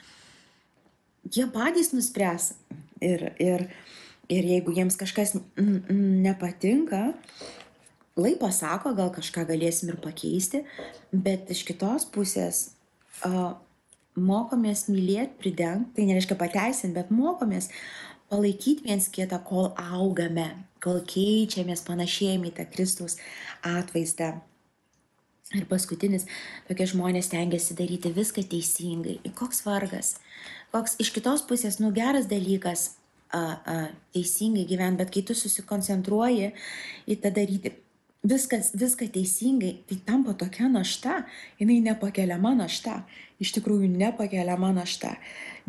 jie 1.26 1.46
patys 1.50 1.90
nuspręs. 1.92 2.54
Ir, 3.00 3.30
ir, 3.40 3.64
ir 4.28 4.46
jeigu 4.46 4.74
jiems 4.76 4.96
kažkas 5.00 5.32
nepatinka, 5.56 7.14
lai 8.18 8.34
pasako, 8.40 8.94
gal 8.98 9.10
kažką 9.14 9.46
galėsim 9.48 9.92
ir 9.92 9.98
pakeisti, 10.02 10.64
bet 11.12 11.50
iš 11.52 11.62
kitos 11.68 12.06
pusės 12.10 12.70
uh, 13.26 13.54
mokomės 14.18 14.88
mylėti, 14.90 15.38
pridengti, 15.40 15.94
tai 15.96 16.08
nereiškia 16.08 16.36
pateisinti, 16.40 16.96
bet 16.96 17.12
mokomės 17.14 17.70
palaikyti 18.30 18.86
viens 18.86 19.08
kitą, 19.12 19.40
kol 19.46 19.72
augame, 19.78 20.48
kol 20.82 21.00
keičiamės, 21.06 21.84
panašėjame 21.86 22.50
į 22.50 22.54
tą 22.60 22.66
Kristaus 22.70 23.18
atvaizdą. 23.66 24.36
Ir 25.50 25.64
paskutinis, 25.66 26.28
tokie 26.68 26.86
žmonės 26.86 27.32
tengiasi 27.32 27.74
daryti 27.74 28.12
viską 28.14 28.44
teisingai. 28.52 29.16
Koks 29.34 29.64
vargas, 29.66 30.12
koks 30.70 30.94
iš 31.02 31.10
kitos 31.16 31.42
pusės, 31.42 31.80
nu 31.82 31.90
geras 31.90 32.28
dalykas 32.30 32.92
a, 33.34 33.40
a, 33.42 33.78
teisingai 34.14 34.62
gyventi, 34.70 35.00
bet 35.02 35.10
kai 35.10 35.24
tu 35.26 35.34
susikoncentruoji 35.34 36.52
į 37.10 37.18
tą 37.18 37.34
daryti 37.34 37.74
viskas, 38.22 38.72
viską 38.74 39.08
teisingai, 39.12 39.80
tai 39.88 39.96
tampa 40.04 40.34
tokia 40.34 40.68
našta, 40.68 41.24
jinai 41.60 41.80
nepakeliama 41.84 42.52
našta, 42.58 43.00
iš 43.40 43.54
tikrųjų 43.56 43.88
nepakeliama 43.94 44.72
našta. 44.76 45.14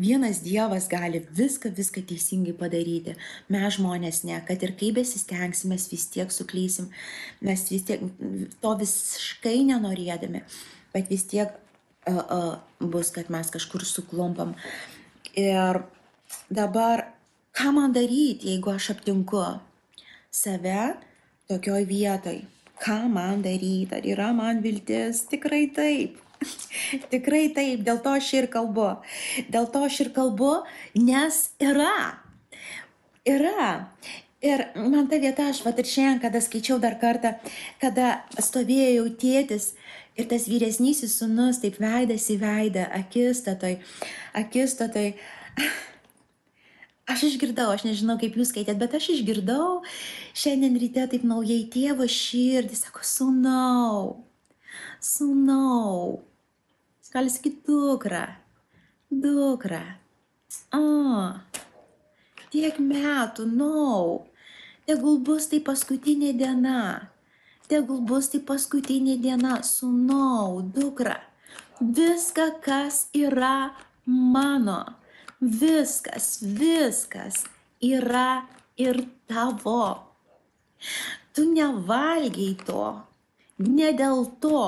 Vienas 0.02 0.42
Dievas 0.44 0.88
gali 0.92 1.22
viską, 1.32 1.72
viską 1.76 2.02
teisingai 2.08 2.52
padaryti, 2.56 3.16
mes 3.52 3.78
žmonės 3.78 4.22
ne, 4.28 4.36
kad 4.48 4.62
ir 4.64 4.74
kaip 4.76 4.98
besistengsime, 5.00 5.76
mes 5.76 5.88
vis 5.92 6.06
tiek 6.12 6.32
suklysim, 6.32 6.90
mes 7.40 7.64
vis 7.70 7.86
tiek 7.88 8.04
to 8.60 8.74
visiškai 8.80 9.62
nenorėdami, 9.70 10.44
bet 10.92 11.08
vis 11.12 11.24
tiek 11.30 11.48
uh, 12.08 12.20
uh, 12.20 12.54
bus, 12.80 13.12
kad 13.14 13.32
mes 13.32 13.48
kažkur 13.52 13.86
suklumpam. 13.88 14.52
Ir 15.38 15.80
dabar, 16.52 17.06
ką 17.56 17.72
man 17.72 17.96
daryti, 17.96 18.52
jeigu 18.52 18.74
aš 18.74 18.92
aptinku 18.98 19.40
save, 20.32 20.92
tokioj 21.50 21.84
vietoj. 21.88 22.40
Ką 22.82 22.98
man 23.10 23.42
daryti? 23.44 23.94
Ar 23.94 24.06
yra 24.06 24.32
man 24.34 24.62
viltis? 24.62 25.24
Tikrai 25.30 25.68
taip. 25.74 26.18
Tikrai 27.12 27.44
taip, 27.54 27.84
dėl 27.86 28.00
to 28.02 28.16
aš 28.18 28.32
ir 28.40 28.48
kalbu. 28.50 28.88
Dėl 29.52 29.68
to 29.70 29.84
aš 29.86 30.00
ir 30.06 30.10
kalbu, 30.16 30.54
nes 30.98 31.44
yra. 31.62 32.18
Yra. 33.28 33.68
Ir 34.42 34.64
man 34.74 35.06
ta 35.06 35.20
vieta, 35.22 35.46
aš 35.52 35.60
vat 35.62 35.78
ir 35.78 35.86
šiandien, 35.86 36.18
kada 36.24 36.40
skaičiau 36.42 36.80
dar 36.82 36.96
kartą, 36.98 37.36
kada 37.78 38.24
stovėjau 38.42 39.04
tėtis 39.14 39.68
ir 40.18 40.26
tas 40.32 40.48
vyresnysis 40.50 41.14
sunus 41.20 41.62
taip 41.62 41.78
veidas 41.78 42.26
į 42.34 42.40
veidą, 42.42 42.88
akistatoj, 42.98 43.78
akistatoj. 44.42 45.12
Aš 47.12 47.26
išgirdau, 47.28 47.68
aš 47.68 47.82
nežinau, 47.84 48.14
kaip 48.16 48.38
jūs 48.38 48.48
skaitėt, 48.54 48.78
bet 48.80 48.94
aš 48.96 49.10
išgirdau 49.12 49.82
šiandien 50.38 50.78
ryte 50.80 51.02
taip 51.12 51.26
naujai 51.28 51.66
tėvo 51.68 52.06
širdį, 52.08 52.76
sako, 52.78 53.02
sunau, 53.04 53.96
sunau. 55.04 56.22
Gali 57.12 57.28
sakyti, 57.28 57.60
dukra, 57.68 58.22
dukra. 59.12 59.82
O, 60.72 60.80
tiek 62.54 62.80
metų, 62.80 63.44
nau. 63.60 64.24
Tegul 64.88 65.20
bus 65.20 65.50
tai 65.52 65.60
paskutinė 65.68 66.32
diena. 66.40 67.10
Tegul 67.68 68.00
bus 68.08 68.32
tai 68.32 68.40
paskutinė 68.40 69.18
diena, 69.20 69.60
sunau, 69.68 70.64
dukra. 70.64 71.20
Viską, 71.76 72.48
kas 72.64 73.04
yra 73.12 73.76
mano 74.08 75.01
Viskas, 75.42 76.38
viskas 76.42 77.44
yra 77.82 78.46
ir 78.78 79.00
tavo. 79.26 79.86
Tu 81.34 81.46
nevalgiai 81.50 82.54
to. 82.62 82.84
Ne 83.58 83.90
dėl 83.98 84.22
to, 84.42 84.62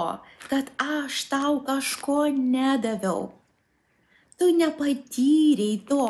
kad 0.51 0.73
aš 0.83 1.21
tau 1.31 1.61
kažko 1.69 2.27
nedaviau. 2.35 3.31
Tu 4.35 4.51
nepatyrei 4.59 5.79
to, 5.87 6.09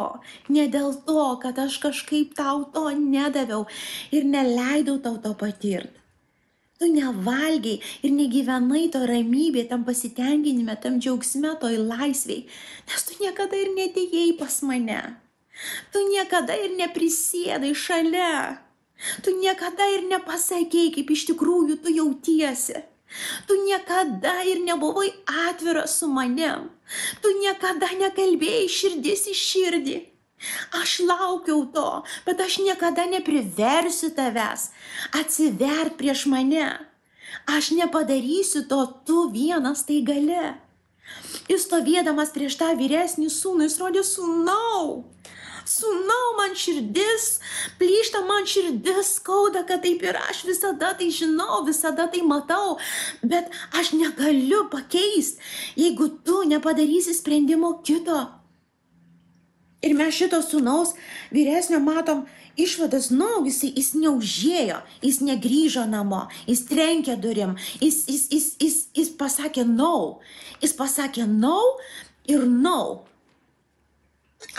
ne 0.48 0.64
dėl 0.72 0.96
to, 1.04 1.26
kad 1.44 1.60
aš 1.60 1.76
kažkaip 1.84 2.32
tau 2.38 2.64
to 2.72 2.88
nedaviau 2.96 3.68
ir 4.16 4.24
neleidau 4.24 4.96
tau 4.96 5.20
to 5.20 5.34
patirti 5.44 6.03
tu 6.78 6.88
nevalgiai 6.90 7.80
ir 8.04 8.14
negyvenai 8.14 8.86
to 8.94 9.02
ramybė, 9.08 9.66
tam 9.70 9.84
pasitenkinime, 9.88 10.76
tam 10.82 11.00
džiaugsme, 11.00 11.54
toj 11.60 11.78
laisviai, 11.82 12.46
nes 12.88 13.06
tu 13.08 13.18
niekada 13.22 13.60
ir 13.60 13.74
netėjai 13.76 14.32
pas 14.40 14.62
mane. 14.66 15.02
Tu 15.94 16.02
niekada 16.10 16.56
ir 16.58 16.74
neprisėdai 16.78 17.74
šalia. 17.78 18.58
Tu 19.22 19.34
niekada 19.38 19.86
ir 19.94 20.08
nepasakėjai, 20.10 20.90
kaip 20.96 21.12
iš 21.14 21.28
tikrųjų 21.30 21.78
tu 21.84 21.94
jautiesi. 21.94 22.82
Tu 23.46 23.58
niekada 23.62 24.42
ir 24.50 24.62
nebuvai 24.66 25.12
atviras 25.46 25.98
su 26.00 26.08
manim. 26.10 26.70
Tu 27.22 27.30
niekada 27.38 27.90
nekalbėjai 28.00 28.66
širdis 28.70 29.28
į 29.30 29.36
širdį. 29.38 29.96
Aš 30.80 30.98
laukiau 31.06 31.64
to, 31.74 32.02
bet 32.26 32.40
aš 32.40 32.58
niekada 32.64 33.06
nepriversiu 33.10 34.10
tavęs 34.16 34.70
atsivert 35.20 35.96
prieš 36.00 36.26
mane. 36.30 36.68
Aš 37.50 37.72
nepadarysiu 37.74 38.64
to, 38.68 38.84
tu 39.06 39.28
vienas 39.32 39.82
tai 39.88 40.02
gali. 40.06 40.54
Jis 41.50 41.66
stovėdamas 41.66 42.30
prieš 42.34 42.56
tą 42.60 42.70
vyresnį 42.78 43.28
sūnų, 43.32 43.66
jis 43.68 43.80
rodė 43.82 44.04
sūnau. 44.06 45.04
Sūnau, 45.64 46.34
man 46.36 46.52
širdis, 46.60 47.38
plyšta 47.80 48.20
man 48.28 48.44
širdis, 48.48 49.14
skauda, 49.16 49.62
kad 49.64 49.80
taip 49.84 50.02
yra, 50.04 50.20
aš 50.28 50.42
visada 50.44 50.92
tai 50.98 51.08
žinau, 51.08 51.62
visada 51.64 52.04
tai 52.12 52.20
matau, 52.20 52.76
bet 53.24 53.48
aš 53.72 53.94
negaliu 53.96 54.66
pakeisti, 54.72 55.40
jeigu 55.80 56.10
tu 56.24 56.42
nepadarysi 56.48 57.16
sprendimo 57.16 57.78
kito. 57.80 58.26
Ir 59.84 59.92
mes 59.96 60.16
šito 60.16 60.40
sunaus 60.42 60.94
vyresnio 61.34 61.80
matom 61.84 62.24
išvadas, 62.56 63.10
nu, 63.12 63.42
jis, 63.44 63.62
jis 63.68 63.90
neužėjo, 63.98 64.80
jis 65.04 65.20
negryžo 65.24 65.84
namo, 65.90 66.24
jis 66.48 66.64
trenkė 66.70 67.18
durim, 67.20 67.56
jis, 67.82 68.04
jis, 68.08 68.28
jis, 68.32 68.46
jis, 68.62 68.78
jis 68.96 69.10
pasakė 69.18 69.66
no, 69.68 70.20
jis 70.62 70.72
pasakė 70.78 71.26
no 71.28 71.58
ir 72.30 72.46
no. 72.48 73.04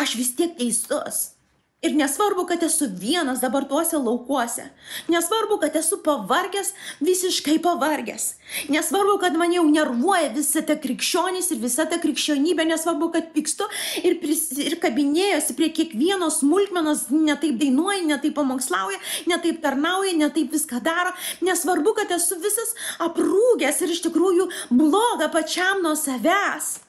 Aš 0.02 0.18
vis 0.20 0.34
tiek 0.38 0.58
teisus. 0.60 1.35
Ir 1.84 1.94
nesvarbu, 1.94 2.46
kad 2.50 2.64
esu 2.64 2.88
vienas 3.00 3.42
dabar 3.44 3.68
tuose 3.70 3.98
laukuose. 3.98 4.64
Nesvarbu, 5.12 5.60
kad 5.62 5.76
esu 5.76 6.00
pavargęs, 6.04 6.72
visiškai 7.04 7.60
pavargęs. 7.62 8.26
Nesvarbu, 8.74 9.20
kad 9.22 9.36
mane 9.38 9.60
jau 9.60 9.66
nervuoja 9.70 10.32
visa 10.34 10.64
ta 10.66 10.80
krikščionys 10.82 11.52
ir 11.54 11.62
visa 11.62 11.86
ta 11.86 12.00
krikščionybė. 12.02 12.66
Nesvarbu, 12.72 13.12
kad 13.14 13.30
pykstu 13.36 13.68
ir, 14.02 14.18
pris, 14.24 14.48
ir 14.66 14.80
kabinėjosi 14.82 15.58
prie 15.60 15.70
kiekvieno 15.78 16.32
smulkmenos, 16.34 17.06
netaip 17.14 17.60
dainuoja, 17.62 18.02
netaip 18.08 18.34
pamokslauja, 18.40 18.98
netaip 19.30 19.62
tarnauja, 19.62 20.16
netaip 20.18 20.56
viską 20.56 20.82
daro. 20.86 21.14
Nesvarbu, 21.46 21.94
kad 22.00 22.16
esu 22.18 22.40
visas 22.42 22.74
aprūgęs 23.04 23.84
ir 23.86 23.94
iš 23.94 24.08
tikrųjų 24.08 24.50
bloga 24.72 25.30
pačiam 25.34 25.86
nuo 25.86 25.94
savęs. 26.00 26.80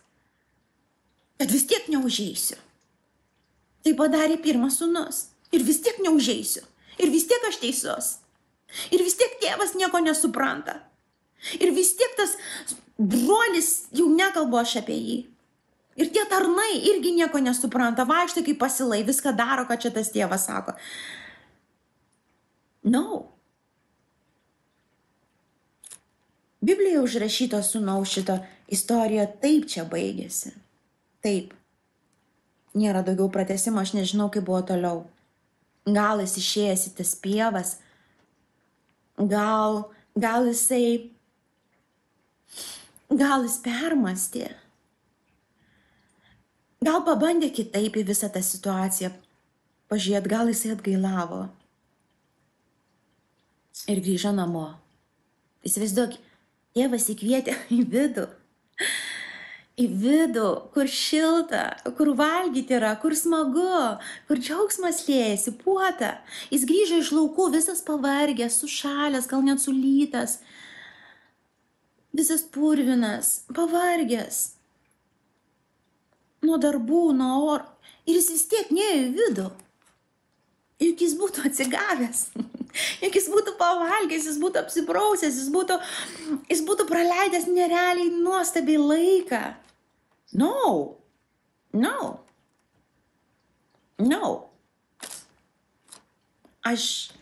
Bet 1.36 1.52
vis 1.52 1.68
tiek 1.68 1.90
neužeisiu. 1.92 2.62
Tai 3.86 3.92
padarė 3.94 4.40
pirmas 4.42 4.80
sunus. 4.80 5.28
Ir 5.54 5.62
vis 5.62 5.78
tiek 5.78 6.00
neužeisiu. 6.02 6.64
Ir 6.98 7.12
vis 7.12 7.28
tiek 7.30 7.44
aš 7.46 7.60
teisus. 7.62 8.08
Ir 8.90 9.04
vis 9.06 9.14
tiek 9.14 9.36
tėvas 9.38 9.76
nieko 9.78 10.00
nesupranta. 10.02 10.80
Ir 11.60 11.70
vis 11.76 11.92
tiek 11.94 12.16
tas 12.18 12.34
brolis, 12.98 13.86
jau 13.94 14.08
nekalbu 14.10 14.58
aš 14.58 14.80
apie 14.80 14.96
jį. 14.98 15.18
Ir 16.02 16.10
tie 16.12 16.24
tarnai 16.28 16.80
irgi 16.90 17.14
nieko 17.14 17.38
nesupranta, 17.40 18.04
vaikštai 18.08 18.42
kaip 18.48 18.58
pasilai, 18.60 19.04
viską 19.06 19.32
daro, 19.38 19.64
ką 19.68 19.78
čia 19.80 19.92
tas 19.94 20.10
tėvas 20.12 20.48
sako. 20.48 20.74
No. 22.90 23.22
Biblijoje 26.60 27.04
užrašyto 27.06 27.62
sunaus 27.62 28.10
šito 28.12 28.40
istorija 28.72 29.28
taip 29.40 29.70
čia 29.70 29.86
baigėsi. 29.88 30.52
Taip 31.24 31.54
nėra 32.76 33.02
daugiau 33.06 33.30
pratesimo, 33.32 33.80
aš 33.80 33.94
nežinau, 33.96 34.28
kaip 34.32 34.46
buvo 34.46 34.62
toliau. 34.68 35.04
Gal 35.86 36.20
jis 36.22 36.36
išėjęs 36.40 36.86
į 36.88 36.92
tas 36.98 37.12
pievas, 37.22 37.76
gal, 39.16 39.84
gal 40.18 40.48
jisai, 40.50 41.12
gal 43.10 43.46
jis 43.46 43.58
permastė, 43.64 44.48
gal 46.82 47.04
pabandė 47.06 47.52
kitaip 47.54 47.96
į 47.96 48.06
visą 48.10 48.30
tą 48.32 48.42
situaciją, 48.42 49.12
pažiūrėt, 49.92 50.26
gal 50.30 50.50
jisai 50.50 50.74
atgailavo 50.74 51.46
ir 53.86 54.02
grįžo 54.02 54.32
namo. 54.34 54.68
Įsivaizduok, 55.66 56.18
tėvas 56.76 57.08
įkvietė 57.14 57.54
į 57.74 57.84
vidų 57.90 58.26
į 59.76 59.86
vidų, 59.92 60.50
kur 60.72 60.88
šilta, 60.88 61.64
kur 61.98 62.14
valgyti 62.16 62.78
yra, 62.78 62.94
kur 63.00 63.12
smagu, 63.16 63.98
kur 64.28 64.40
džiaugsmas 64.40 65.02
liejasi, 65.04 65.52
puota. 65.60 66.14
Jis 66.48 66.64
grįžo 66.68 67.00
iš 67.02 67.12
laukų 67.12 67.50
visas 67.58 67.84
pavargęs, 67.84 68.56
sušalęs, 68.62 69.28
gal 69.28 69.44
net 69.44 69.60
sulytas, 69.60 70.38
visas 72.16 72.46
purvinas, 72.52 73.42
pavargęs. 73.52 74.40
Nuo 76.46 76.56
darbų, 76.62 77.10
nuo 77.18 77.36
oro. 77.52 77.68
Ir 78.06 78.16
jis 78.16 78.30
vis 78.32 78.48
tiek 78.48 78.72
neėjo 78.72 78.96
į 79.02 79.12
vidų. 79.18 79.46
Juk 80.80 81.00
jis 81.02 81.14
būtų 81.16 81.46
atsigavęs, 81.48 82.18
juk 83.04 83.14
jis 83.16 83.28
būtų 83.32 83.56
pavalgęs, 83.60 84.28
jis 84.28 84.40
būtų 84.40 84.60
apsiprausęs, 84.62 85.38
jis 85.40 85.52
būtų, 85.52 85.78
jis 86.52 86.64
būtų 86.64 86.88
praleidęs 86.88 87.48
nerealiai 87.48 88.10
nuostabiai 88.12 88.80
laiką. 88.80 89.44
No. 90.32 90.96
No. 91.72 92.20
No. 93.98 94.48
Aš 96.64 97.12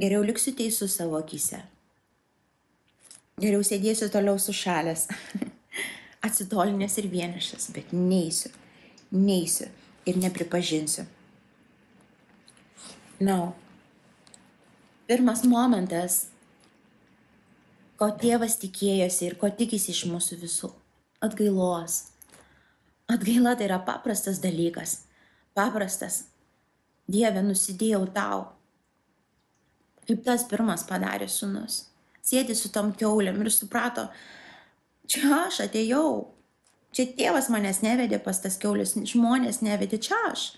geriau 0.00 0.22
liksiu 0.24 0.54
teisus 0.56 0.96
savo 0.96 1.18
akise. 1.18 1.60
Geriau 3.38 3.62
sėdėsiu 3.62 4.08
toliau 4.10 4.38
sušalęs, 4.42 5.04
atsitolinęs 6.26 6.96
ir 6.98 7.06
vienišas, 7.12 7.68
bet 7.74 7.92
neįsiu, 7.94 8.50
neįsiu 9.14 9.68
ir 10.08 10.18
nepripažinsiu. 10.18 11.04
No. 13.20 13.54
pirmas 15.08 15.40
momentas, 15.48 16.28
ko 17.98 18.10
tėvas 18.20 18.58
tikėjosi 18.62 19.24
ir 19.26 19.34
ko 19.40 19.48
tikisi 19.50 19.90
iš 19.94 20.04
mūsų 20.10 20.36
visų- 20.42 20.70
atgailos. 21.26 21.96
Atgaila 23.08 23.56
tai 23.56 23.68
yra 23.70 23.78
paprastas 23.84 24.40
dalykas. 24.42 25.02
Paprastas. 25.56 26.26
Dieve, 27.08 27.40
nusidėjau 27.42 28.04
tau. 28.12 28.48
Kaip 30.08 30.24
tas 30.24 30.44
pirmas 30.48 30.84
padarė 30.88 31.28
sunus 31.28 31.88
sėdi 32.28 32.56
su 32.56 32.70
tom 32.72 32.92
keuliam 32.96 33.40
ir 33.42 33.50
suprato, 33.52 34.08
čia 35.08 35.44
aš 35.46 35.62
atėjau, 35.68 36.28
čia 36.92 37.08
tėvas 37.18 37.50
manęs 37.52 37.82
nevedė 37.84 38.20
pas 38.24 38.40
tas 38.42 38.58
keulės, 38.60 38.96
žmonės 39.12 39.62
nevedė, 39.64 40.00
čia 40.08 40.18
aš. 40.30 40.50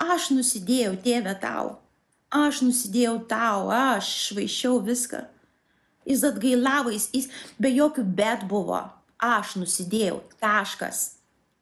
Aš 0.00 0.30
nusidėjau 0.32 0.94
tėvę 1.04 1.34
tau, 1.42 1.76
aš 2.32 2.62
nusidėjau 2.64 3.18
tau, 3.28 3.68
aš 3.74 4.08
švaišiau 4.28 4.80
viską. 4.84 5.26
Jis 6.08 6.24
atgailavo, 6.24 6.92
jis, 6.94 7.10
jis 7.12 7.28
be 7.60 7.68
jokių 7.74 8.06
bet 8.16 8.46
buvo. 8.48 8.80
Aš 9.20 9.58
nusidėjau, 9.60 10.22
taškas. 10.40 11.19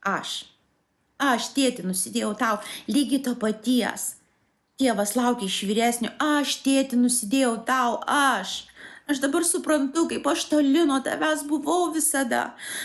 Aš. 0.09 0.39
Aš 1.19 1.51
tėti 1.57 1.83
nusidėjau 1.87 2.33
tau, 2.39 2.61
lygiai 2.87 3.23
to 3.27 3.35
paties. 3.43 4.15
Tėvas 4.79 5.17
laukia 5.19 5.49
iš 5.51 5.57
vyresnio, 5.67 6.13
aš 6.23 6.61
tėti 6.63 6.99
nusidėjau 7.01 7.57
tau, 7.67 7.97
aš. 8.07 8.61
Aš 9.09 9.23
dabar 9.23 9.41
suprantu, 9.41 10.03
kaip 10.05 10.27
aš 10.29 10.43
toli 10.51 10.83
nuo 10.85 10.99
tavęs 11.01 11.47
buvau 11.49 11.87
visada. 11.95 12.43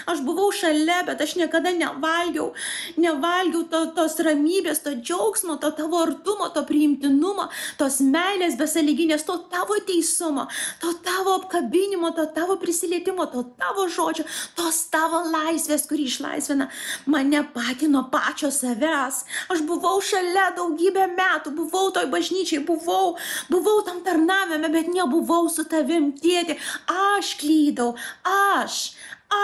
Aš 0.08 0.22
buvau 0.24 0.54
šalia, 0.56 1.02
bet 1.04 1.20
aš 1.20 1.34
niekada 1.36 1.74
nevalgiau, 1.76 2.54
nevalgiau 2.96 3.66
to, 3.68 3.82
tos 3.98 4.16
ramybės, 4.24 4.80
to 4.86 4.94
džiaugsmo, 5.02 5.58
to 5.60 5.74
tavo 5.76 6.00
artumo, 6.00 6.48
to 6.56 6.64
priimtinumo, 6.70 7.50
tos 7.76 7.98
meilės 8.00 8.56
besaliginės, 8.56 9.26
to 9.28 9.36
tavo 9.52 9.76
teisumo, 9.84 10.46
to 10.80 10.94
tavo 11.04 11.34
apkabinimo, 11.42 12.14
to 12.16 12.24
tavo 12.32 12.56
prisilietimo, 12.62 13.28
to 13.28 13.44
tavo 13.60 13.90
žodžio, 13.92 14.24
tos 14.56 14.80
tavo 14.96 15.26
laisvės, 15.28 15.84
kuri 15.92 16.08
išlaisvina 16.08 16.70
mane 17.04 17.44
pati 17.52 17.92
nuo 17.92 18.06
pačio 18.16 18.48
savęs. 18.62 19.26
Aš 19.52 19.66
buvau 19.68 20.00
šalia 20.00 20.54
daugybę 20.56 21.12
metų, 21.20 21.52
buvau 21.60 21.92
toj 21.92 22.08
bažnyčiai, 22.16 22.64
buvau, 22.64 23.18
buvau 23.52 23.84
tam 23.84 24.00
tarnavime, 24.08 24.72
bet 24.72 24.88
nebuvau 24.96 25.52
su 25.52 25.68
tavim 25.68 26.13
tėti, 26.22 26.58
aš 26.90 27.34
klydau, 27.42 27.94
aš, 28.24 28.80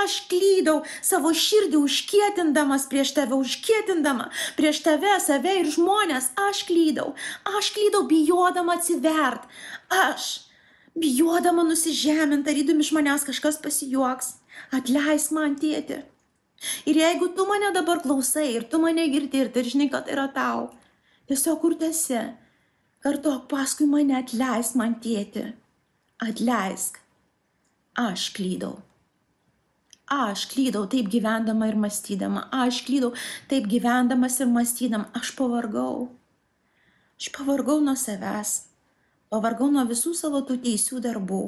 aš 0.03 0.17
klydau 0.31 0.81
savo 1.05 1.31
širdį 1.35 1.79
užkietindamas 1.79 2.87
prieš 2.91 3.13
tave, 3.17 3.37
užkietindama 3.37 4.29
prieš 4.59 4.83
tave, 4.85 5.15
save 5.23 5.55
ir 5.61 5.71
žmonės, 5.73 6.31
aš 6.49 6.65
klydau, 6.69 7.13
aš 7.57 7.71
klydau 7.75 8.05
bijodama 8.09 8.77
atsivert, 8.79 9.47
aš 9.89 10.29
bijodama 10.99 11.63
nusižeminti, 11.63 12.47
tarytum 12.49 12.79
iš 12.83 12.93
manęs 12.95 13.25
kažkas 13.27 13.59
pasijuoks, 13.63 14.35
atleisk 14.75 15.35
man 15.35 15.55
tėti. 15.59 16.01
Ir 16.89 16.99
jeigu 16.99 17.29
tu 17.35 17.45
mane 17.47 17.71
dabar 17.75 18.01
klausai 18.03 18.49
ir 18.57 18.67
tu 18.71 18.81
mane 18.83 19.05
girdi 19.13 19.45
ir 19.45 19.51
tai 19.53 19.63
žinai, 19.63 19.87
kad 19.91 20.05
tai 20.07 20.17
yra 20.17 20.27
tau, 20.35 20.67
tiesiog 21.31 21.61
kur 21.61 21.77
esi, 21.87 22.19
kartok 23.03 23.47
paskui 23.51 23.87
mane 23.87 24.17
atleisk 24.19 24.75
man 24.75 24.97
tėti 24.99 25.45
atleisk, 26.19 26.99
aš 27.95 28.29
klydau. 28.35 28.79
Aš 30.09 30.47
klydau 30.49 30.87
taip 30.89 31.07
gyvendama 31.13 31.69
ir 31.69 31.77
mąstydama, 31.79 32.47
aš 32.51 32.81
klydau 32.87 33.13
taip 33.47 33.67
gyvendamas 33.69 34.39
ir 34.41 34.49
mąstydama, 34.51 35.05
aš 35.15 35.31
pavargau. 35.37 36.09
Aš 37.19 37.29
pavargau 37.35 37.79
nuo 37.83 37.95
savęs, 37.99 38.51
pavargau 39.31 39.69
nuo 39.71 39.85
visų 39.87 40.15
savo 40.17 40.41
tų 40.47 40.57
teisių 40.65 40.99
darbų, 41.05 41.43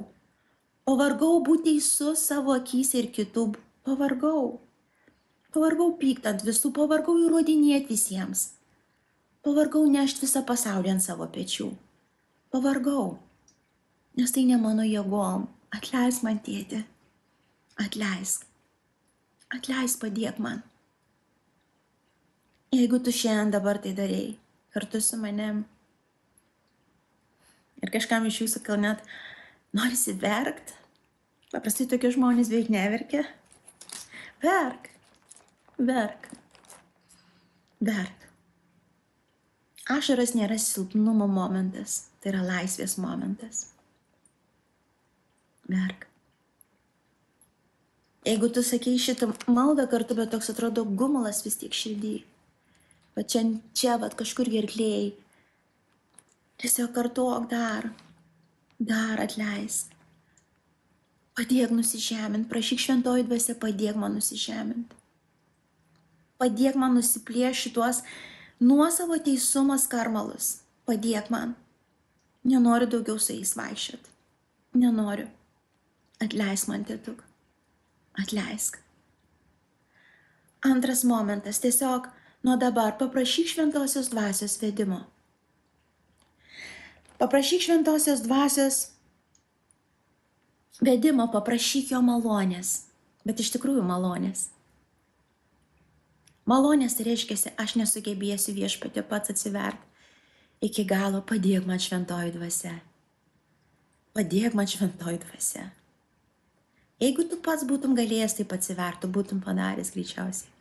pavargau 0.87 1.39
būti 1.47 1.71
teisus 1.71 2.23
savo 2.29 2.53
akise 2.55 3.01
ir 3.01 3.09
kitų, 3.15 3.47
pavargau. 3.87 4.61
Pavargau 5.51 5.89
pyktant 5.99 6.45
visų, 6.47 6.71
pavargau 6.71 7.17
įrodinėti 7.19 7.91
visiems. 7.91 8.53
Pavargau 9.43 9.83
nešti 9.89 10.23
visą 10.23 10.45
pasaulį 10.47 10.93
ant 10.93 11.03
savo 11.03 11.27
pečių. 11.27 11.67
Pavargau 12.53 13.17
nes 14.17 14.31
tai 14.33 14.43
ne 14.47 14.57
mano 14.59 14.85
jėgom. 14.85 15.47
Atleisk 15.71 16.25
man 16.25 16.41
tėti. 16.43 16.81
Atleisk. 17.79 18.43
Atleisk 19.55 20.01
padėk 20.03 20.39
man. 20.43 20.61
Jeigu 22.75 23.01
tu 23.03 23.11
šiandien 23.15 23.51
dabar 23.51 23.79
tai 23.83 23.91
darėjai, 23.95 24.35
kartu 24.75 25.01
su 25.03 25.19
manim. 25.19 25.63
Ir 27.81 27.91
kažkam 27.91 28.27
iš 28.27 28.43
jūsų 28.43 28.61
gal 28.67 28.79
net 28.83 29.03
norisi 29.75 30.15
verkt. 30.19 30.75
Paprastai 31.51 31.87
tokie 31.91 32.13
žmonės 32.15 32.51
beveik 32.51 32.71
neverkia. 32.71 33.25
Verk. 34.43 34.87
Verk. 35.79 36.29
Verk. 37.81 38.27
Ašaras 39.91 40.35
nėra 40.37 40.55
silpnumo 40.61 41.27
momentas, 41.27 42.05
tai 42.21 42.31
yra 42.35 42.45
laisvės 42.45 42.95
momentas 43.01 43.70
verk. 45.71 46.07
Jeigu 48.27 48.51
tu 48.53 48.61
sakei 48.61 48.99
šitą 49.01 49.31
maldą 49.49 49.87
kartu, 49.89 50.13
bet 50.17 50.29
toks 50.33 50.51
atrodo 50.53 50.83
gumulas 50.85 51.41
vis 51.41 51.57
tiek 51.57 51.73
širdį, 51.73 52.13
va 53.17 53.23
čia, 53.25 53.41
čia, 53.73 53.95
va 53.97 54.11
kažkur 54.13 54.51
gerklėjai, 54.51 55.07
tiesiog 56.61 56.93
kartuok 56.93 57.49
dar, 57.49 57.89
dar 58.77 59.23
atleisk. 59.25 59.89
Padėk 61.33 61.73
nusižemint, 61.73 62.45
prašyk 62.51 62.83
šventoji 62.83 63.25
dvasia, 63.25 63.55
padėk 63.57 63.97
man 63.97 64.19
nusižemint. 64.19 64.93
Padėk 66.41 66.77
man 66.77 66.99
nusiplėšti 66.99 67.73
tuos 67.73 68.03
nuosavo 68.61 69.17
teisumo 69.17 69.77
skarmalus. 69.81 70.59
Padėk 70.85 71.33
man. 71.33 71.55
Nenoriu 72.45 72.89
daugiau 72.89 73.17
su 73.21 73.33
jais 73.33 73.55
vaikščioti. 73.57 74.09
Nenoriu. 74.81 75.29
Atleisk 76.21 76.69
man, 76.69 76.85
tėtuk. 76.85 77.23
Atleisk. 78.21 78.77
Antras 80.61 81.03
momentas- 81.03 81.59
tiesiog 81.63 82.09
nuo 82.43 82.57
dabar 82.57 82.97
paprašyk 82.97 83.47
šventosios 83.47 84.09
dvasios 84.09 84.57
vedimo. 84.61 85.05
Paprašyk 87.17 87.61
šventosios 87.61 88.21
dvasios 88.21 88.87
vedimo, 90.81 91.27
paprašyk 91.31 91.91
jo 91.91 92.01
malonės, 92.01 92.85
bet 93.25 93.39
iš 93.39 93.51
tikrųjų 93.57 93.81
malonės. 93.85 94.49
Malonės 96.45 96.97
tai 96.97 97.05
reiškia, 97.05 97.53
aš 97.57 97.75
nesugebėsiu 97.77 98.53
viešpatė 98.57 99.03
pats 99.07 99.29
atsiverti. 99.29 99.85
Iki 100.61 100.85
galo 100.85 101.21
padėk 101.21 101.65
man 101.65 101.79
šventoji 101.81 102.33
dvasia. 102.35 102.81
Padėk 104.13 104.53
man 104.53 104.67
šventoji 104.69 105.21
dvasia. 105.23 105.71
Jeigu 107.01 107.25
tu 107.25 107.39
pats 107.41 107.65
būtum 107.65 107.95
galėjęs 107.97 108.35
taip 108.37 108.51
atsiverti, 108.53 109.09
būtum 109.09 109.39
padaręs 109.41 109.89
greičiausiai. 109.95 110.51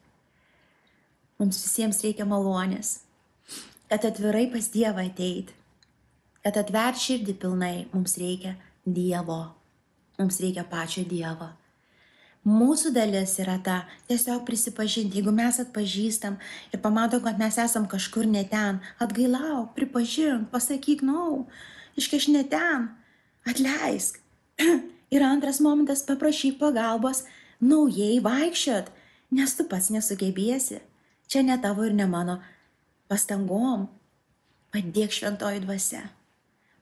Mums 1.40 1.58
visiems 1.66 1.98
reikia 2.04 2.24
malonės, 2.28 3.00
kad 3.92 4.04
atvirai 4.08 4.46
pas 4.52 4.68
Dievą 4.72 5.04
ateiti, 5.04 5.52
kad 6.44 6.56
atver 6.56 6.96
širdį 6.96 7.34
pilnai, 7.42 7.74
mums 7.92 8.16
reikia 8.20 8.54
Dievo, 8.84 9.40
mums 10.16 10.40
reikia 10.40 10.64
pačio 10.68 11.04
Dievo. 11.08 11.50
Mūsų 12.48 12.94
dalis 12.96 13.34
yra 13.42 13.58
ta 13.60 13.82
tiesiog 14.08 14.46
prisipažinti, 14.48 15.18
jeigu 15.20 15.32
mes 15.36 15.58
atpažįstam 15.60 16.38
ir 16.72 16.80
pamatom, 16.80 17.20
kad 17.26 17.36
mes 17.40 17.58
esam 17.60 17.84
kažkur 17.84 18.24
ne 18.24 18.46
ten, 18.48 18.78
atgailauk, 18.96 19.74
pripažink, 19.76 20.48
pasakyk, 20.48 21.04
nau, 21.04 21.42
no, 21.44 22.00
iškeš 22.00 22.30
ne 22.32 22.46
ten, 22.48 22.88
atleisk. 23.44 24.22
Ir 25.10 25.22
antras 25.26 25.60
momentas- 25.60 26.02
paprašyk 26.08 26.58
pagalbos 26.58 27.24
naujai 27.60 28.20
vaikščiot, 28.22 28.86
nes 29.30 29.56
tu 29.56 29.64
pats 29.64 29.90
nesugebėsi. 29.90 30.80
Čia 31.28 31.42
ne 31.42 31.56
tavo 31.58 31.84
ir 31.84 31.92
ne 31.92 32.06
mano 32.06 32.40
pastangom. 33.08 33.88
Padėk 34.72 35.10
šventoji 35.10 35.60
dvasia. 35.66 36.02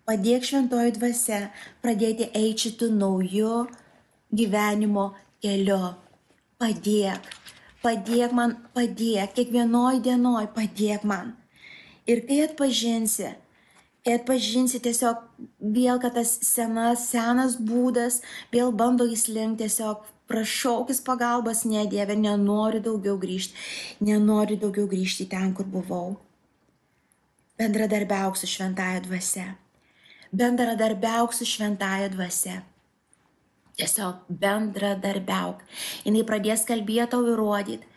Padėk 0.08 0.44
šventoji 0.44 0.92
dvasia 0.96 1.50
pradėti 1.82 2.30
eiti 2.32 2.68
šitų 2.68 2.90
naujų 3.00 3.68
gyvenimo 4.32 5.14
keliu. 5.42 5.94
Padėk. 6.60 7.20
Padėk 7.82 8.32
man, 8.32 8.56
padėk. 8.74 9.34
Kiekvienoj 9.36 10.00
dienoj 10.04 10.48
padėk 10.56 11.04
man. 11.04 11.36
Ir 12.08 12.24
kai 12.28 12.40
atpažinsi, 12.46 13.34
kai 14.08 14.16
atpažinsi 14.16 14.80
tiesiog 14.80 15.20
vėl, 15.60 15.98
kad 16.00 16.14
tas 16.16 16.30
senas, 16.46 17.04
senas 17.10 17.58
būdas 17.60 18.22
vėl 18.54 18.72
bando 18.72 19.04
įslinkti, 19.04 19.66
tiesiog 19.66 20.06
prašaukis 20.28 21.02
pagalbos, 21.04 21.66
ne 21.68 21.84
Dieve, 21.92 22.16
nenoriu 22.16 22.80
daugiau 22.84 23.18
grįžti, 23.20 23.52
nenoriu 24.08 24.56
daugiau 24.64 24.88
grįžti 24.88 25.28
ten, 25.28 25.52
kur 25.52 25.68
buvau. 25.68 26.16
Bendradarbiauk 27.60 28.36
su 28.40 28.48
šventąją 28.48 29.04
dvasia. 29.04 29.46
Bendradarbiauk 30.32 31.36
su 31.36 31.44
šventąją 31.48 32.08
dvasia. 32.16 32.62
Tiesiog 33.76 34.24
bendradarbiauk. 34.28 35.64
Jis 36.08 36.28
pradės 36.28 36.64
kalbėti 36.68 37.12
tau 37.12 37.26
ir 37.28 37.36
rodyti. 37.38 37.96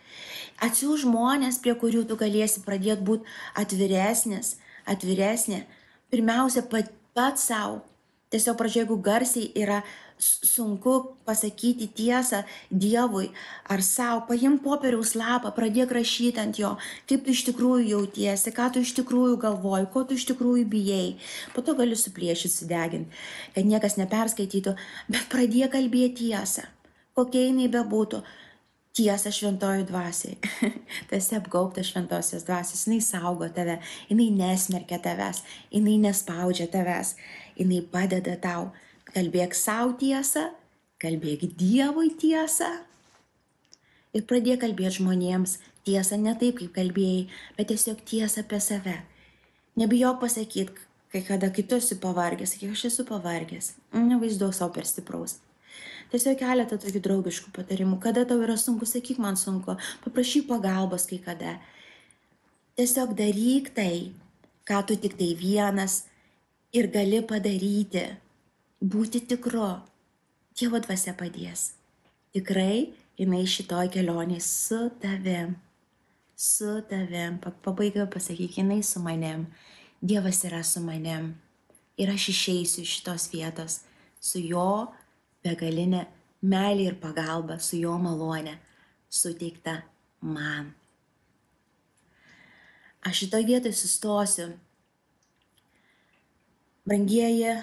Atsiū 0.62 0.94
žmonės, 1.00 1.58
prie 1.62 1.72
kurių 1.78 2.04
tu 2.06 2.18
galėsi 2.20 2.60
pradėti 2.66 3.02
būti 3.06 3.38
atviresnis, 3.58 4.58
atviresnė. 4.86 5.64
Pirmiausia, 6.12 6.60
pat, 6.68 6.90
pat 7.16 7.38
savo. 7.40 7.80
Tiesiog 8.28 8.56
pradžioje, 8.60 8.82
jeigu 8.84 8.96
garsiai 9.00 9.46
yra 9.56 9.78
sunku 10.20 11.16
pasakyti 11.24 11.86
tiesą 11.88 12.42
Dievui 12.68 13.30
ar 13.72 13.80
savo, 13.80 14.26
paim 14.28 14.58
popieriaus 14.60 15.14
lapą, 15.16 15.54
pradėk 15.56 15.94
rašyti 15.96 16.42
ant 16.42 16.60
jo, 16.60 16.74
kaip 17.08 17.24
tu 17.24 17.32
iš 17.32 17.46
tikrųjų 17.48 17.88
jautiesi, 17.94 18.52
ką 18.52 18.68
tu 18.74 18.84
iš 18.84 18.92
tikrųjų 19.00 19.40
galvoji, 19.40 19.88
ko 19.94 20.04
tu 20.04 20.20
iš 20.20 20.28
tikrųjų 20.34 20.68
bijai. 20.74 21.08
Po 21.56 21.64
to 21.64 21.72
gali 21.80 21.96
supliešyti, 21.96 22.58
sudeginti, 22.60 23.24
kad 23.56 23.72
niekas 23.72 23.96
neperskaitytų, 23.96 24.76
bet 25.08 25.32
pradėk 25.32 25.72
kalbėti 25.78 26.26
tiesą, 26.28 26.68
kokia 27.16 27.48
jinai 27.48 27.72
bebūtų. 27.72 28.20
Tiesa 28.92 29.30
šventojų 29.32 29.86
dvasiai. 29.88 30.36
Tas 31.10 31.30
apgaubtas 31.32 31.88
šventosios 31.88 32.44
dvasios, 32.44 32.84
jinai 32.84 33.00
saugo 33.00 33.48
tave, 33.48 33.78
jinai 34.10 34.28
nesmerkia 34.36 34.98
tavęs, 35.00 35.40
jinai 35.72 35.96
nespaudžia 36.02 36.68
tavęs, 36.72 37.14
jinai 37.56 37.80
padeda 37.94 38.36
tau 38.36 38.68
kalbėk 39.12 39.56
savo 39.56 39.94
tiesą, 40.00 40.50
kalbėk 41.02 41.46
Dievui 41.58 42.12
tiesą 42.20 42.68
ir 44.12 44.26
pradėk 44.28 44.60
kalbėti 44.62 44.98
žmonėms 45.00 45.58
tiesą 45.88 46.18
ne 46.20 46.34
taip, 46.38 46.60
kaip 46.60 46.74
kalbėjai, 46.76 47.28
bet 47.56 47.72
tiesiog 47.72 48.02
tiesą 48.08 48.44
apie 48.44 48.60
save. 48.60 48.98
Nebijok 49.80 50.20
pasakyti, 50.20 50.76
kai 51.12 51.22
kada 51.26 51.48
kitus 51.52 51.88
esi 51.88 51.98
pavargęs, 52.00 52.54
sakyk, 52.54 52.76
aš 52.76 52.84
esu 52.90 53.06
pavargęs, 53.08 53.72
nevaizduok 53.96 54.56
savo 54.56 54.72
per 54.76 54.88
stipraus. 54.88 55.38
Tiesiog 56.12 56.36
keletą 56.42 56.76
tokių 56.76 57.00
draugiškų 57.06 57.50
patarimų. 57.56 57.96
Kada 58.04 58.26
tau 58.28 58.42
yra 58.44 58.58
sunku, 58.60 58.84
sakyk 58.84 59.16
man 59.22 59.38
sunku, 59.40 59.78
paprašyk 60.04 60.44
pagalbos 60.50 61.06
kai 61.08 61.16
kada. 61.24 61.54
Tiesiog 62.76 63.14
daryk 63.16 63.70
tai, 63.72 64.12
ką 64.68 64.82
tu 64.88 64.96
tik 65.00 65.16
tai 65.16 65.30
vienas 65.40 66.02
ir 66.76 66.90
gali 66.92 67.22
padaryti 67.24 68.04
būti 68.84 69.24
tikru. 69.32 69.70
Dievo 70.52 70.76
dvasia 70.84 71.16
padės. 71.16 71.70
Tikrai 72.36 72.92
jinai 73.16 73.46
šitoj 73.48 73.88
kelionėje 73.94 74.44
su 74.44 74.80
tavim. 75.00 75.56
Su 76.36 76.80
tavim. 76.90 77.40
Pabaigai 77.64 78.04
pasakyk, 78.12 78.58
jinai 78.60 78.82
su 78.84 79.00
manim. 79.00 79.46
Dievas 80.04 80.44
yra 80.44 80.60
su 80.60 80.84
manim. 80.84 81.32
Ir 81.96 82.12
aš 82.12 82.28
išeisiu 82.34 82.84
iš 82.84 82.98
šitos 82.98 83.30
vietos 83.32 83.80
su 84.20 84.40
jo 84.40 84.92
begalinė 85.44 86.06
meilė 86.42 86.90
ir 86.90 87.00
pagalba, 87.02 87.58
su 87.62 87.78
jo 87.80 87.94
malonė 88.02 88.56
suteikta 89.12 89.82
man. 90.20 90.72
Aš 93.02 93.24
šitoj 93.24 93.46
vietoj 93.46 93.74
sustosiu. 93.74 94.52
Brangieji, 96.86 97.56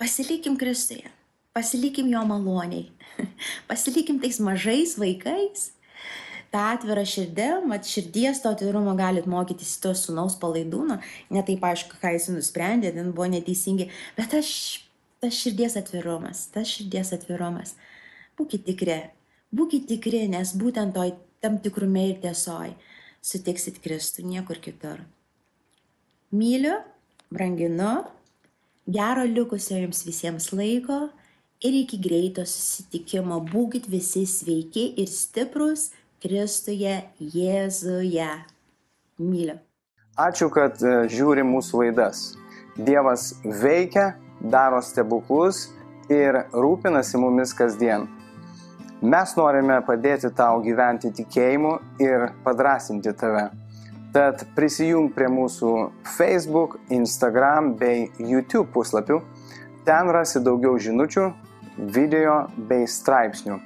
pasilikim 0.00 0.56
Kristuje, 0.60 1.10
pasilikim 1.52 2.08
jo 2.08 2.22
maloniai, 2.24 2.86
pasilikim 3.70 4.20
tais 4.22 4.38
mažais 4.40 4.94
vaikais, 4.96 5.66
tą 6.52 6.64
atvirą 6.72 7.04
širdim, 7.04 7.68
mat 7.68 7.84
širdies 7.84 8.40
to 8.40 8.52
atvirumo 8.54 8.94
galit 8.96 9.28
mokytis 9.28 9.74
to 9.82 9.92
sunaus 9.92 10.38
palaidūno, 10.40 10.96
ne 11.34 11.44
taip 11.44 11.64
aišku, 11.68 12.00
ką 12.00 12.14
jis 12.16 12.30
nusprendė, 12.32 12.94
ten 12.96 13.12
buvo 13.12 13.28
neteisingi, 13.34 13.90
bet 14.16 14.38
aš, 14.40 14.52
tas 15.22 15.34
širdies 15.34 15.76
atvirumas, 15.80 16.46
tas 16.54 16.68
širdies 16.70 17.12
atvirumas, 17.16 17.74
būkite 18.38 18.70
tikri, 18.70 18.98
būkite 19.54 19.94
tikri, 19.94 20.26
nes 20.30 20.54
būtent 20.58 20.94
toj 20.96 21.14
tam 21.42 21.58
tikrume 21.62 22.08
ir 22.10 22.20
tiesoj 22.22 22.74
sutiksit 23.22 23.80
Kristų 23.82 24.24
niekur 24.26 24.60
kitur. 24.62 25.02
Myliu, 26.34 26.78
branginu, 27.32 28.04
Gero 28.88 29.26
likusio 29.28 29.76
jums 29.76 29.98
visiems 30.06 30.46
laiko 30.56 31.10
ir 31.60 31.74
iki 31.76 31.98
greito 32.00 32.44
susitikimo 32.48 33.36
būkit 33.44 33.84
visi 33.92 34.22
sveiki 34.24 34.94
ir 35.02 35.10
stiprus 35.12 35.90
Kristuje 36.22 36.94
Jėzuje. 37.20 38.30
Myliu. 39.20 39.58
Ačiū, 40.18 40.48
kad 40.50 40.80
e, 40.82 40.94
žiūri 41.12 41.44
mūsų 41.46 41.82
laidas. 41.82 42.22
Dievas 42.80 43.34
veikia, 43.44 44.14
daro 44.40 44.80
stebuklus 44.82 45.68
ir 46.08 46.44
rūpinasi 46.52 47.18
mumis 47.20 47.52
kasdien. 47.56 48.08
Mes 49.02 49.36
norime 49.38 49.82
padėti 49.86 50.30
tau 50.34 50.62
gyventi 50.64 51.12
tikėjimu 51.14 51.78
ir 52.02 52.32
padrasinti 52.42 53.12
tave. 53.14 53.50
Tad 54.10 54.42
prisijung 54.56 55.12
prie 55.14 55.28
mūsų 55.30 55.90
Facebook, 56.16 56.78
Instagram 56.90 57.76
bei 57.78 58.10
YouTube 58.18 58.72
puslapių. 58.74 59.20
Ten 59.86 60.10
rasi 60.10 60.42
daugiau 60.42 60.78
žinučių, 60.80 61.32
video 61.94 62.48
bei 62.70 62.86
straipsnių. 62.88 63.60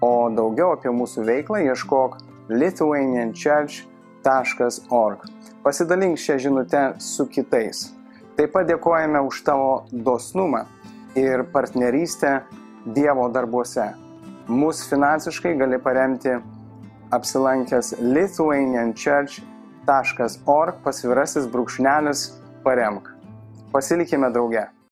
O 0.00 0.30
daugiau 0.30 0.72
apie 0.78 0.90
mūsų 0.94 1.24
veiklą 1.26 1.58
ieškok 1.66 2.16
lithuanianchurch.org. 2.48 5.18
Pasidalink 5.66 6.16
šią 6.16 6.38
žinutę 6.46 6.94
su 7.02 7.26
kitais. 7.26 7.97
Taip 8.38 8.52
pat 8.54 8.68
dėkojame 8.68 9.18
už 9.26 9.40
tavo 9.42 9.70
dosnumą 9.90 10.60
ir 11.18 11.42
partnerystę 11.50 12.36
Dievo 12.94 13.24
darbuose. 13.34 13.88
Mūsų 14.46 14.86
finansiškai 14.92 15.56
gali 15.58 15.80
paremti 15.82 16.36
apsilankęs 17.10 17.96
Lithuanian 17.98 18.94
Church 18.94 19.42
org 20.46 20.78
pasvirasis 20.84 21.50
brūkšnelis 21.50 22.28
paremk. 22.62 23.10
Pasilikime 23.74 24.30
drauge. 24.30 24.68